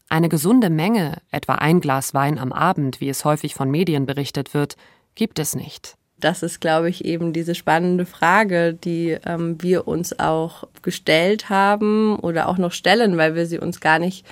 Eine 0.09 0.29
gesunde 0.29 0.71
Menge, 0.71 1.19
etwa 1.31 1.55
ein 1.55 1.81
Glas 1.81 2.15
Wein 2.15 2.39
am 2.39 2.53
Abend, 2.53 3.01
wie 3.01 3.09
es 3.09 3.25
häufig 3.25 3.55
von 3.55 3.71
Medien 3.71 4.07
berichtet 4.07 4.55
wird, 4.55 4.77
gibt 5.15 5.39
es 5.39 5.55
nicht. 5.55 5.97
Das 6.23 6.45
ist, 6.45 6.61
glaube 6.61 6.89
ich, 6.89 7.05
eben 7.05 7.33
diese 7.33 7.55
spannende 7.55 8.07
Frage, 8.07 8.75
die 8.75 9.19
ähm, 9.27 9.61
wir 9.61 9.89
uns 9.89 10.19
auch 10.21 10.69
gestellt 10.83 11.51
haben 11.51 12.17
oder 12.17 12.49
auch 12.49 12.59
noch 12.59 12.73
stellen, 12.73 13.17
weil 13.17 13.35
wir 13.35 13.47
sie 13.47 13.59
uns 13.59 13.81
gar 13.81 13.99
nicht 13.99 14.25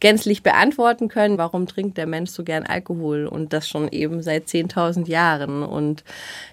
gänzlich 0.00 0.42
beantworten 0.42 1.08
können, 1.08 1.38
warum 1.38 1.66
trinkt 1.66 1.98
der 1.98 2.06
Mensch 2.06 2.30
so 2.30 2.44
gern 2.44 2.64
Alkohol 2.64 3.26
und 3.26 3.52
das 3.52 3.68
schon 3.68 3.88
eben 3.88 4.22
seit 4.22 4.46
10.000 4.46 5.08
Jahren. 5.08 5.62
Und 5.62 6.04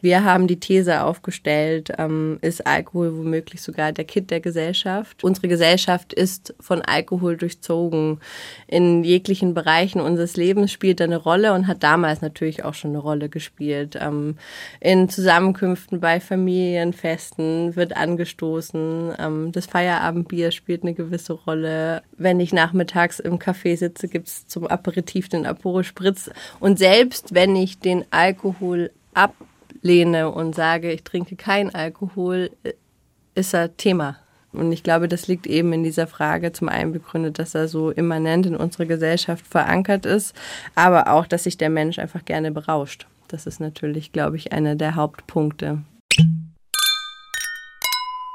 wir 0.02 0.24
haben 0.24 0.48
die 0.48 0.60
These 0.60 1.04
aufgestellt, 1.04 1.92
ähm, 1.98 2.38
ist 2.42 2.66
Alkohol 2.66 3.18
womöglich 3.18 3.62
sogar 3.62 3.92
der 3.92 4.06
Kit 4.06 4.32
der 4.32 4.40
Gesellschaft. 4.40 5.24
Unsere 5.24 5.48
Gesellschaft 5.48 6.14
ist 6.14 6.54
von 6.60 6.82
Alkohol 6.82 7.38
durchzogen. 7.38 8.20
In 8.68 9.04
jeglichen 9.04 9.54
Bereichen 9.54 10.02
unseres 10.02 10.38
Lebens 10.38 10.72
spielt 10.72 11.00
er 11.00 11.06
eine 11.06 11.18
Rolle 11.18 11.54
und 11.54 11.68
hat 11.68 11.84
damals 11.84 12.22
natürlich 12.22 12.64
auch 12.64 12.74
schon 12.74 12.92
eine 12.92 13.00
Rolle 13.00 13.30
gespielt. 13.30 13.98
Ähm, 14.00 14.38
in 14.80 15.10
Zusammenkünften 15.10 16.00
bei 16.00 16.20
Familienfesten 16.20 17.76
wird 17.76 17.96
angestoßen. 17.96 19.14
Ähm, 19.20 19.52
das 19.52 19.66
Feierabendbier 19.66 20.52
spielt 20.52 20.84
eine 20.84 20.94
gewisse 20.94 21.34
Rolle. 21.34 22.02
Wenn 22.18 22.40
ich 22.40 22.54
nachmittags 22.54 23.20
im 23.20 23.40
Café 23.40 23.78
sitze, 23.78 24.08
gibt 24.08 24.28
es 24.28 24.48
zum 24.48 24.68
Aperitif 24.68 25.28
den 25.30 25.46
Aperol 25.46 25.84
Spritz. 25.84 26.30
Und 26.60 26.80
selbst 26.80 27.34
wenn 27.34 27.56
ich 27.56 27.80
den 27.80 28.06
Alkohol 28.12 28.92
ablehne 29.14 30.32
und 30.32 30.56
sage, 30.56 30.92
ich 30.92 31.04
trinke 31.04 31.36
keinen 31.36 31.76
Alkohol, 31.76 32.52
ist 33.36 33.54
er 33.54 33.76
Thema. 33.76 34.18
Und 34.54 34.72
ich 34.72 34.84
glaube, 34.84 35.08
das 35.08 35.28
liegt 35.28 35.48
eben 35.48 35.74
in 35.74 35.84
dieser 35.84 36.08
Frage 36.08 36.54
zum 36.54 36.70
einen 36.70 36.94
begründet, 36.94 37.40
dass 37.40 37.56
er 37.56 37.68
so 37.68 37.92
immanent 37.92 38.46
in 38.46 38.56
unserer 38.56 38.86
Gesellschaft 38.86 39.46
verankert 39.46 40.06
ist, 40.06 40.34
aber 40.76 41.12
auch, 41.12 41.28
dass 41.28 41.44
sich 41.44 41.58
der 41.58 41.70
Mensch 41.70 42.00
einfach 42.00 42.24
gerne 42.26 42.52
berauscht. 42.52 43.08
Das 43.28 43.46
ist 43.46 43.60
natürlich, 43.60 44.12
glaube 44.12 44.38
ich, 44.38 44.54
einer 44.54 44.76
der 44.76 44.96
Hauptpunkte. 44.96 45.80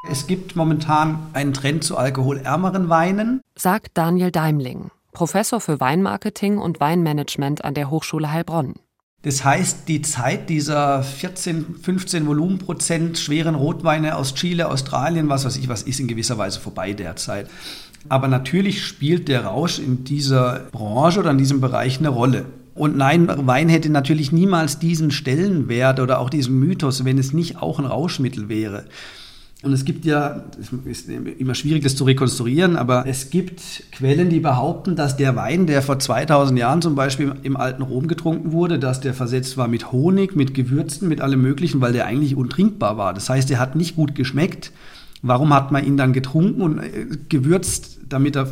Es 0.09 0.27
gibt 0.27 0.57
momentan 0.57 1.19
einen 1.35 1.53
Trend 1.53 1.85
zu 1.85 1.97
alkoholärmeren 1.97 2.89
Weinen, 2.89 3.43
sagt 3.55 3.91
Daniel 3.95 4.31
Daimling, 4.31 4.91
Professor 5.13 5.61
für 5.61 5.79
Weinmarketing 5.79 6.57
und 6.59 6.81
Weinmanagement 6.81 7.65
an 7.65 7.75
der 7.75 7.91
Hochschule 7.91 8.33
Heilbronn. 8.33 8.75
Das 9.23 9.45
heißt, 9.45 9.87
die 9.89 10.01
Zeit 10.01 10.49
dieser 10.49 11.03
14, 11.03 11.77
15 11.83 12.27
Volumenprozent 12.27 13.19
schweren 13.19 13.55
Rotweine 13.55 14.17
aus 14.17 14.35
Chile, 14.35 14.71
Australien, 14.71 15.29
was 15.29 15.45
weiß 15.45 15.59
ich, 15.59 15.69
was 15.69 15.83
ist 15.83 16.01
in 16.01 16.09
gewisser 16.09 16.39
Weise 16.39 16.61
vorbei 16.61 16.95
derzeit. 16.95 17.51
Aber 18.09 18.29
natürlich 18.29 18.83
spielt 18.83 19.29
der 19.29 19.45
Rausch 19.45 19.79
in 19.79 20.05
dieser 20.05 20.61
Branche 20.73 21.21
oder 21.21 21.33
in 21.33 21.39
diesem 21.39 21.61
Bereich 21.61 21.99
eine 21.99 22.09
Rolle. 22.09 22.47
Und 22.75 22.97
nein, 22.97 23.29
Wein 23.47 23.69
hätte 23.69 23.91
natürlich 23.91 24.33
niemals 24.33 24.79
diesen 24.79 25.11
Stellenwert 25.11 26.01
oder 26.01 26.19
auch 26.19 26.31
diesen 26.31 26.59
Mythos, 26.59 27.05
wenn 27.05 27.19
es 27.19 27.35
nicht 27.35 27.61
auch 27.61 27.79
ein 27.79 27.85
Rauschmittel 27.85 28.49
wäre. 28.49 28.87
Und 29.63 29.75
es 29.75 29.85
gibt 29.85 30.07
ja, 30.07 30.45
es 30.59 30.73
ist 30.87 31.09
immer 31.09 31.55
schwierig, 31.55 31.83
das 31.83 31.95
zu 31.95 32.05
rekonstruieren, 32.05 32.77
aber 32.77 33.07
es 33.07 33.29
gibt 33.29 33.61
Quellen, 33.93 34.31
die 34.31 34.41
behaupten, 34.41 34.97
dass 34.97 35.19
der 35.19 35.37
Wein, 35.37 35.67
der 35.67 35.83
vor 35.83 35.99
2000 35.99 36.59
Jahren 36.59 36.81
zum 36.81 36.95
Beispiel 36.95 37.35
im 37.43 37.59
alten 37.59 37.83
Rom 37.83 38.09
getrunken 38.09 38.53
wurde, 38.53 38.79
dass 38.79 39.01
der 39.01 39.13
versetzt 39.13 39.59
war 39.59 39.69
mit 39.69 39.93
Honig, 39.93 40.35
mit 40.35 40.55
Gewürzen, 40.55 41.09
mit 41.09 41.21
allem 41.21 41.43
Möglichen, 41.43 41.83
weil 41.83 41.93
der 41.93 42.07
eigentlich 42.07 42.37
untrinkbar 42.37 42.97
war. 42.97 43.13
Das 43.13 43.29
heißt, 43.29 43.51
er 43.51 43.59
hat 43.59 43.77
nicht 43.77 43.97
gut 43.97 44.15
geschmeckt. 44.15 44.73
Warum 45.21 45.53
hat 45.53 45.71
man 45.73 45.85
ihn 45.85 45.99
dann 45.99 46.15
getrunken 46.15 46.63
und 46.63 46.79
äh, 46.79 47.07
gewürzt, 47.29 47.99
damit 48.09 48.37
er 48.37 48.49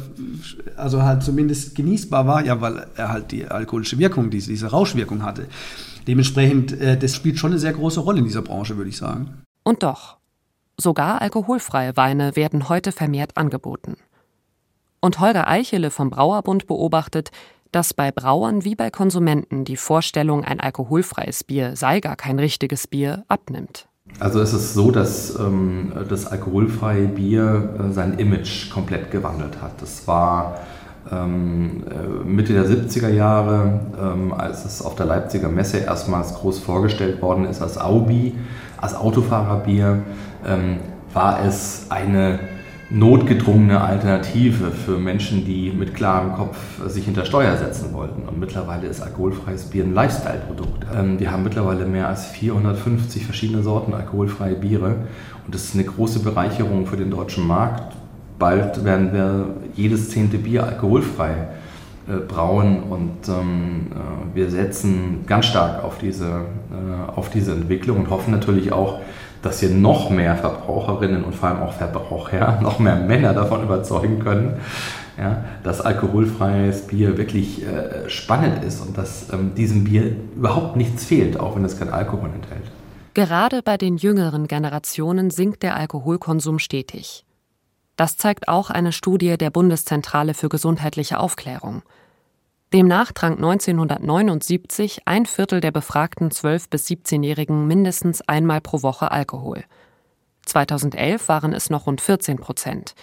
also 0.77 1.03
halt 1.03 1.23
zumindest 1.23 1.75
genießbar 1.75 2.27
war? 2.27 2.45
Ja, 2.45 2.61
weil 2.61 2.87
er 2.97 3.09
halt 3.09 3.33
die 3.33 3.47
alkoholische 3.47 3.99
Wirkung, 3.99 4.29
diese, 4.29 4.51
diese 4.51 4.67
Rauschwirkung 4.67 5.23
hatte. 5.23 5.47
Dementsprechend, 6.07 6.79
äh, 6.79 6.99
das 6.99 7.17
spielt 7.17 7.39
schon 7.39 7.53
eine 7.53 7.61
sehr 7.61 7.73
große 7.73 8.01
Rolle 8.01 8.19
in 8.19 8.27
dieser 8.27 8.43
Branche, 8.43 8.77
würde 8.77 8.91
ich 8.91 8.99
sagen. 8.99 9.43
Und 9.65 9.83
doch. 9.83 10.18
Sogar 10.81 11.21
alkoholfreie 11.21 11.97
Weine 11.97 12.37
werden 12.37 12.69
heute 12.69 12.93
vermehrt 12.93 13.37
angeboten. 13.37 13.97
Und 15.01 15.19
Holger 15.19 15.49
Eichele 15.49 15.91
vom 15.91 16.09
Brauerbund 16.09 16.69
beobachtet, 16.69 17.31
dass 17.73 17.93
bei 17.93 18.13
Brauern 18.13 18.65
wie 18.65 18.77
bei 18.77 18.91
Konsumenten 18.91 19.65
die 19.65 19.77
Vorstellung, 19.77 20.45
ein 20.45 20.61
alkoholfreies 20.61 21.43
Bier 21.43 21.75
sei 21.75 21.99
gar 21.99 22.15
kein 22.15 22.39
richtiges 22.39 22.87
Bier, 22.87 23.25
abnimmt. 23.27 23.89
Also 24.21 24.41
es 24.41 24.53
ist 24.53 24.75
so, 24.75 24.93
dass 24.93 25.39
ähm, 25.39 25.93
das 26.09 26.27
alkoholfreie 26.27 27.09
Bier 27.09 27.75
äh, 27.79 27.93
sein 27.93 28.19
Image 28.19 28.71
komplett 28.71 29.11
gewandelt 29.11 29.61
hat. 29.61 29.83
Das 29.83 30.07
war 30.07 30.59
ähm, 31.11 31.85
äh, 31.91 32.25
Mitte 32.25 32.53
der 32.53 32.67
70er 32.67 33.11
Jahre, 33.11 33.81
ähm, 34.01 34.33
als 34.33 34.65
es 34.65 34.81
auf 34.81 34.95
der 34.95 35.07
Leipziger 35.07 35.49
Messe 35.49 35.79
erstmals 35.79 36.35
groß 36.35 36.59
vorgestellt 36.59 37.21
worden 37.21 37.45
ist 37.45 37.61
als 37.61 37.79
Aubi, 37.79 38.35
als 38.79 38.95
Autofahrerbier, 38.95 40.03
ähm, 40.47 40.79
war 41.13 41.45
es 41.45 41.87
eine 41.91 42.39
notgedrungene 42.91 43.81
Alternative 43.81 44.71
für 44.71 44.99
Menschen, 44.99 45.45
die 45.45 45.71
mit 45.71 45.95
klarem 45.95 46.33
Kopf 46.35 46.57
sich 46.87 47.05
hinter 47.05 47.27
Steuer 47.27 47.57
setzen 47.57 47.93
wollten. 47.93 48.27
Und 48.27 48.41
mittlerweile 48.41 48.87
ist 48.87 49.03
alkoholfreies 49.03 49.65
Bier 49.65 49.85
ein 49.85 49.93
Lifestyle-Produkt. 49.93 50.87
Ähm, 50.97 51.21
wir 51.21 51.31
haben 51.31 51.43
mittlerweile 51.43 51.85
mehr 51.85 52.09
als 52.09 52.27
450 52.27 53.27
verschiedene 53.27 53.63
Sorten 53.63 53.93
alkoholfreie 53.93 54.55
Biere 54.55 54.97
und 55.45 55.55
das 55.55 55.65
ist 55.65 55.75
eine 55.75 55.85
große 55.85 56.21
Bereicherung 56.21 56.87
für 56.87 56.97
den 56.97 57.11
deutschen 57.11 57.47
Markt. 57.47 57.95
Bald 58.39 58.85
werden 58.85 59.13
wir 59.13 59.47
jedes 59.75 60.11
zehnte 60.11 60.39
Bier 60.39 60.65
alkoholfrei 60.65 61.49
äh, 62.09 62.21
brauen 62.27 62.85
und 62.85 63.29
ähm, 63.29 63.89
äh, 63.91 64.35
wir 64.37 64.51
setzen 64.51 65.25
ganz 65.27 65.47
stark 65.47 65.85
auf 65.85 65.99
diese, 65.99 66.27
äh, 66.27 67.11
auf 67.17 67.29
diese 67.29 67.53
Entwicklung 67.53 67.99
und 67.99 68.11
hoffen 68.11 68.31
natürlich 68.31 68.73
auch, 68.73 69.01
dass 69.43 69.63
wir 69.63 69.71
noch 69.71 70.11
mehr 70.11 70.37
Verbraucherinnen 70.37 71.25
und 71.25 71.35
vor 71.35 71.51
allem 71.51 71.63
auch 71.63 71.73
Verbraucher, 71.73 72.59
noch 72.63 72.79
mehr 72.79 72.97
Männer 72.97 73.35
davon 73.35 73.63
überzeugen 73.63 74.19
können, 74.21 74.55
ja, 75.17 75.45
dass 75.65 75.81
alkoholfreies 75.81 76.87
Bier 76.87 77.19
wirklich 77.19 77.65
äh, 77.67 78.09
spannend 78.09 78.65
ist 78.65 78.81
und 78.81 78.97
dass 78.97 79.33
ähm, 79.33 79.55
diesem 79.55 79.85
Bier 79.85 80.17
überhaupt 80.37 80.77
nichts 80.77 81.05
fehlt, 81.05 81.41
auch 81.41 81.57
wenn 81.57 81.65
es 81.65 81.79
kein 81.79 81.91
Alkohol 81.91 82.31
enthält. 82.35 82.71
Gerade 83.15 83.63
bei 83.63 83.77
den 83.77 83.97
jüngeren 83.97 84.47
Generationen 84.47 85.31
sinkt 85.31 85.65
der 85.65 85.77
Alkoholkonsum 85.77 86.61
stetig. 86.61 87.25
Das 87.97 88.17
zeigt 88.17 88.47
auch 88.47 88.71
eine 88.71 88.93
Studie 88.93 89.37
der 89.37 89.51
Bundeszentrale 89.51 90.35
für 90.35 90.49
gesundheitliche 90.49 91.19
Aufklärung. 91.19 91.83
Demnach 92.75 93.13
trank 93.13 93.39
1979 93.39 95.03
ein 95.07 95.25
Viertel 95.25 95.63
der 95.63 95.71
befragten 95.71 96.29
12- 96.29 96.69
bis 96.69 96.87
17-Jährigen 96.87 97.67
mindestens 97.67 98.21
einmal 98.21 98.61
pro 98.61 98.83
Woche 98.83 99.11
Alkohol. 99.11 99.65
2011 100.45 101.29
waren 101.29 101.55
es 101.55 101.71
noch 101.71 101.87
rund 101.87 102.03
14 102.03 102.39
Prozent. 102.39 102.95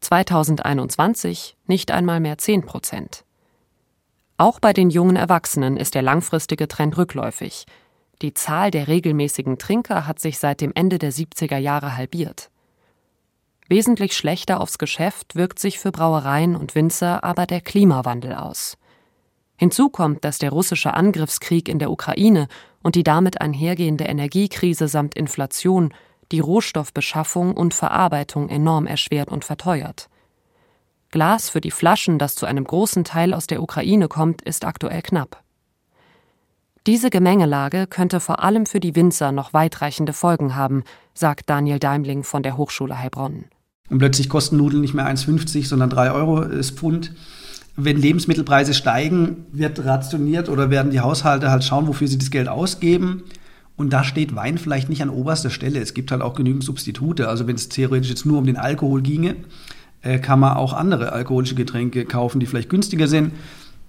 2021 0.00 1.56
nicht 1.66 1.90
einmal 1.90 2.20
mehr 2.20 2.38
10 2.38 2.64
Prozent. 2.64 3.24
Auch 4.36 4.60
bei 4.60 4.72
den 4.72 4.90
jungen 4.90 5.16
Erwachsenen 5.16 5.76
ist 5.76 5.96
der 5.96 6.02
langfristige 6.02 6.68
Trend 6.68 6.96
rückläufig. 6.96 7.66
Die 8.22 8.34
Zahl 8.34 8.70
der 8.70 8.86
regelmäßigen 8.86 9.58
Trinker 9.58 10.06
hat 10.06 10.20
sich 10.20 10.38
seit 10.38 10.60
dem 10.60 10.70
Ende 10.76 10.98
der 10.98 11.12
70er 11.12 11.58
Jahre 11.58 11.96
halbiert. 11.96 12.50
Wesentlich 13.68 14.16
schlechter 14.16 14.60
aufs 14.60 14.78
Geschäft 14.78 15.34
wirkt 15.34 15.58
sich 15.58 15.80
für 15.80 15.90
Brauereien 15.90 16.54
und 16.54 16.76
Winzer 16.76 17.24
aber 17.24 17.46
der 17.46 17.60
Klimawandel 17.60 18.34
aus. 18.34 18.76
Hinzu 19.62 19.90
kommt, 19.90 20.24
dass 20.24 20.38
der 20.38 20.50
russische 20.50 20.92
Angriffskrieg 20.92 21.68
in 21.68 21.78
der 21.78 21.92
Ukraine 21.92 22.48
und 22.82 22.96
die 22.96 23.04
damit 23.04 23.40
einhergehende 23.40 24.02
Energiekrise 24.02 24.88
samt 24.88 25.14
Inflation 25.14 25.94
die 26.32 26.40
Rohstoffbeschaffung 26.40 27.54
und 27.54 27.72
Verarbeitung 27.72 28.48
enorm 28.48 28.88
erschwert 28.88 29.28
und 29.28 29.44
verteuert. 29.44 30.08
Glas 31.12 31.48
für 31.48 31.60
die 31.60 31.70
Flaschen, 31.70 32.18
das 32.18 32.34
zu 32.34 32.44
einem 32.44 32.64
großen 32.64 33.04
Teil 33.04 33.32
aus 33.32 33.46
der 33.46 33.62
Ukraine 33.62 34.08
kommt, 34.08 34.42
ist 34.42 34.64
aktuell 34.64 35.00
knapp. 35.00 35.44
Diese 36.88 37.08
Gemengelage 37.08 37.86
könnte 37.86 38.18
vor 38.18 38.42
allem 38.42 38.66
für 38.66 38.80
die 38.80 38.96
Winzer 38.96 39.30
noch 39.30 39.54
weitreichende 39.54 40.12
Folgen 40.12 40.56
haben, 40.56 40.82
sagt 41.14 41.48
Daniel 41.48 41.78
Daimling 41.78 42.24
von 42.24 42.42
der 42.42 42.56
Hochschule 42.56 42.98
Heilbronn. 42.98 43.44
Und 43.88 43.98
plötzlich 43.98 44.28
kosten 44.28 44.56
Nudeln 44.56 44.80
nicht 44.80 44.94
mehr 44.94 45.06
1,50, 45.06 45.68
sondern 45.68 45.90
3 45.90 46.10
Euro 46.10 46.40
das 46.46 46.72
Pfund 46.72 47.14
wenn 47.76 47.96
Lebensmittelpreise 47.96 48.74
steigen, 48.74 49.46
wird 49.50 49.84
rationiert 49.84 50.48
oder 50.48 50.70
werden 50.70 50.90
die 50.90 51.00
Haushalte 51.00 51.50
halt 51.50 51.64
schauen, 51.64 51.86
wofür 51.86 52.06
sie 52.06 52.18
das 52.18 52.30
Geld 52.30 52.48
ausgeben. 52.48 53.22
Und 53.76 53.92
da 53.92 54.04
steht 54.04 54.36
Wein 54.36 54.58
vielleicht 54.58 54.90
nicht 54.90 55.02
an 55.02 55.08
oberster 55.08 55.48
Stelle. 55.48 55.80
Es 55.80 55.94
gibt 55.94 56.10
halt 56.10 56.20
auch 56.20 56.34
genügend 56.34 56.62
Substitute. 56.62 57.28
Also 57.28 57.46
wenn 57.46 57.56
es 57.56 57.70
theoretisch 57.70 58.10
jetzt 58.10 58.26
nur 58.26 58.38
um 58.38 58.46
den 58.46 58.58
Alkohol 58.58 59.00
ginge, 59.00 59.36
äh, 60.02 60.18
kann 60.18 60.38
man 60.38 60.56
auch 60.56 60.74
andere 60.74 61.12
alkoholische 61.12 61.54
Getränke 61.54 62.04
kaufen, 62.04 62.40
die 62.40 62.46
vielleicht 62.46 62.68
günstiger 62.68 63.08
sind. 63.08 63.32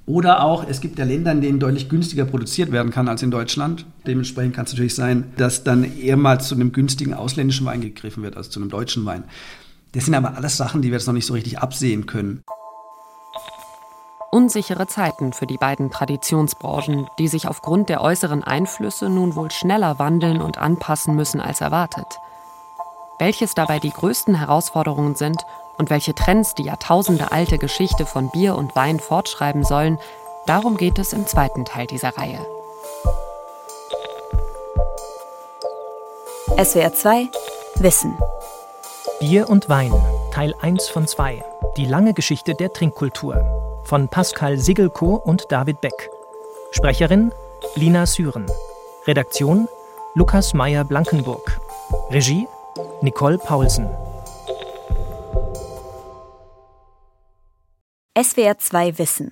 Oder 0.06 0.44
auch, 0.44 0.68
es 0.68 0.82
gibt 0.82 1.00
ja 1.00 1.06
Länder, 1.06 1.32
in 1.32 1.42
denen 1.42 1.60
deutlich 1.60 1.90
günstiger 1.90 2.26
produziert 2.26 2.72
werden 2.72 2.92
kann 2.92 3.08
als 3.08 3.22
in 3.24 3.32
Deutschland. 3.32 3.86
Dementsprechend 4.08 4.56
kann 4.56 4.66
es 4.66 4.74
natürlich 4.74 4.96
sein, 4.96 5.26
dass 5.38 5.64
dann 5.64 5.84
eher 5.84 6.18
mal 6.18 6.40
zu 6.42 6.56
einem 6.56 6.72
günstigen 6.72 7.14
ausländischen 7.14 7.66
Wein 7.66 7.82
gegriffen 7.82 8.24
wird 8.24 8.36
als 8.38 8.50
zu 8.50 8.60
einem 8.60 8.70
deutschen 8.70 9.06
Wein. 9.06 9.26
Das 9.92 10.06
sind 10.06 10.16
aber 10.16 10.36
alles 10.36 10.58
Sachen, 10.58 10.82
die 10.82 10.90
wir 10.90 10.98
jetzt 10.98 11.08
noch 11.08 11.14
nicht 11.14 11.26
so 11.26 11.34
richtig 11.34 11.60
absehen 11.60 12.06
können 12.06 12.42
unsichere 14.34 14.88
Zeiten 14.88 15.32
für 15.32 15.46
die 15.46 15.60
beiden 15.60 15.92
Traditionsbranchen, 15.92 17.08
die 17.20 17.28
sich 17.28 17.48
aufgrund 17.48 17.88
der 17.88 18.02
äußeren 18.02 18.44
Einflüsse 18.44 19.08
nun 19.08 19.36
wohl 19.36 19.52
schneller 19.52 20.00
wandeln 20.00 20.42
und 20.42 20.58
anpassen 20.58 21.16
müssen 21.16 21.40
als 21.40 21.62
erwartet. 21.62 22.20
Welches 23.20 23.54
dabei 23.54 23.80
die 23.80 23.92
größten 23.92 24.34
Herausforderungen 24.34 25.14
sind 25.16 25.46
und 25.78 25.92
welche 25.92 26.16
Trends 26.16 26.56
die 26.56 26.64
Jahrtausende 26.64 27.32
alte 27.32 27.60
Geschichte 27.60 28.08
von 28.08 28.32
Bier 28.32 28.56
und 28.56 28.76
Wein 28.76 29.00
fortschreiben 29.00 29.64
sollen, 29.64 30.00
darum 30.48 30.78
geht 30.78 30.98
es 30.98 31.14
im 31.14 31.28
zweiten 31.28 31.64
Teil 31.64 31.86
dieser 31.86 32.18
Reihe. 32.18 32.44
SWR 36.58 36.94
2 36.94 37.30
Wissen 37.76 38.18
Bier 39.20 39.48
und 39.48 39.70
Wein, 39.70 39.94
Teil 40.32 40.56
1 40.60 40.90
von 40.90 41.08
2. 41.08 41.46
Die 41.78 41.86
lange 41.86 42.14
Geschichte 42.14 42.56
der 42.56 42.74
Trinkkultur 42.74 43.63
von 43.94 44.08
Pascal 44.08 44.58
Sigelko 44.58 45.18
und 45.18 45.46
David 45.52 45.80
Beck. 45.80 46.10
Sprecherin 46.72 47.32
Lina 47.76 48.08
Süren. 48.08 48.48
Redaktion 49.06 49.68
Lukas 50.16 50.56
Meyer-Blankenburg. 50.56 51.60
Regie 52.10 52.48
Nicole 53.04 53.38
Paulsen. 53.38 53.88
SWR 58.20 58.58
2 58.58 58.98
Wissen. 58.98 59.32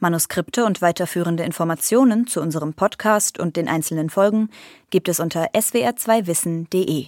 Manuskripte 0.00 0.66
und 0.66 0.82
weiterführende 0.82 1.44
Informationen 1.44 2.26
zu 2.26 2.42
unserem 2.42 2.74
Podcast 2.74 3.38
und 3.40 3.56
den 3.56 3.68
einzelnen 3.68 4.10
Folgen 4.10 4.50
gibt 4.90 5.08
es 5.08 5.18
unter 5.18 5.46
swr2wissen.de. 5.54 7.06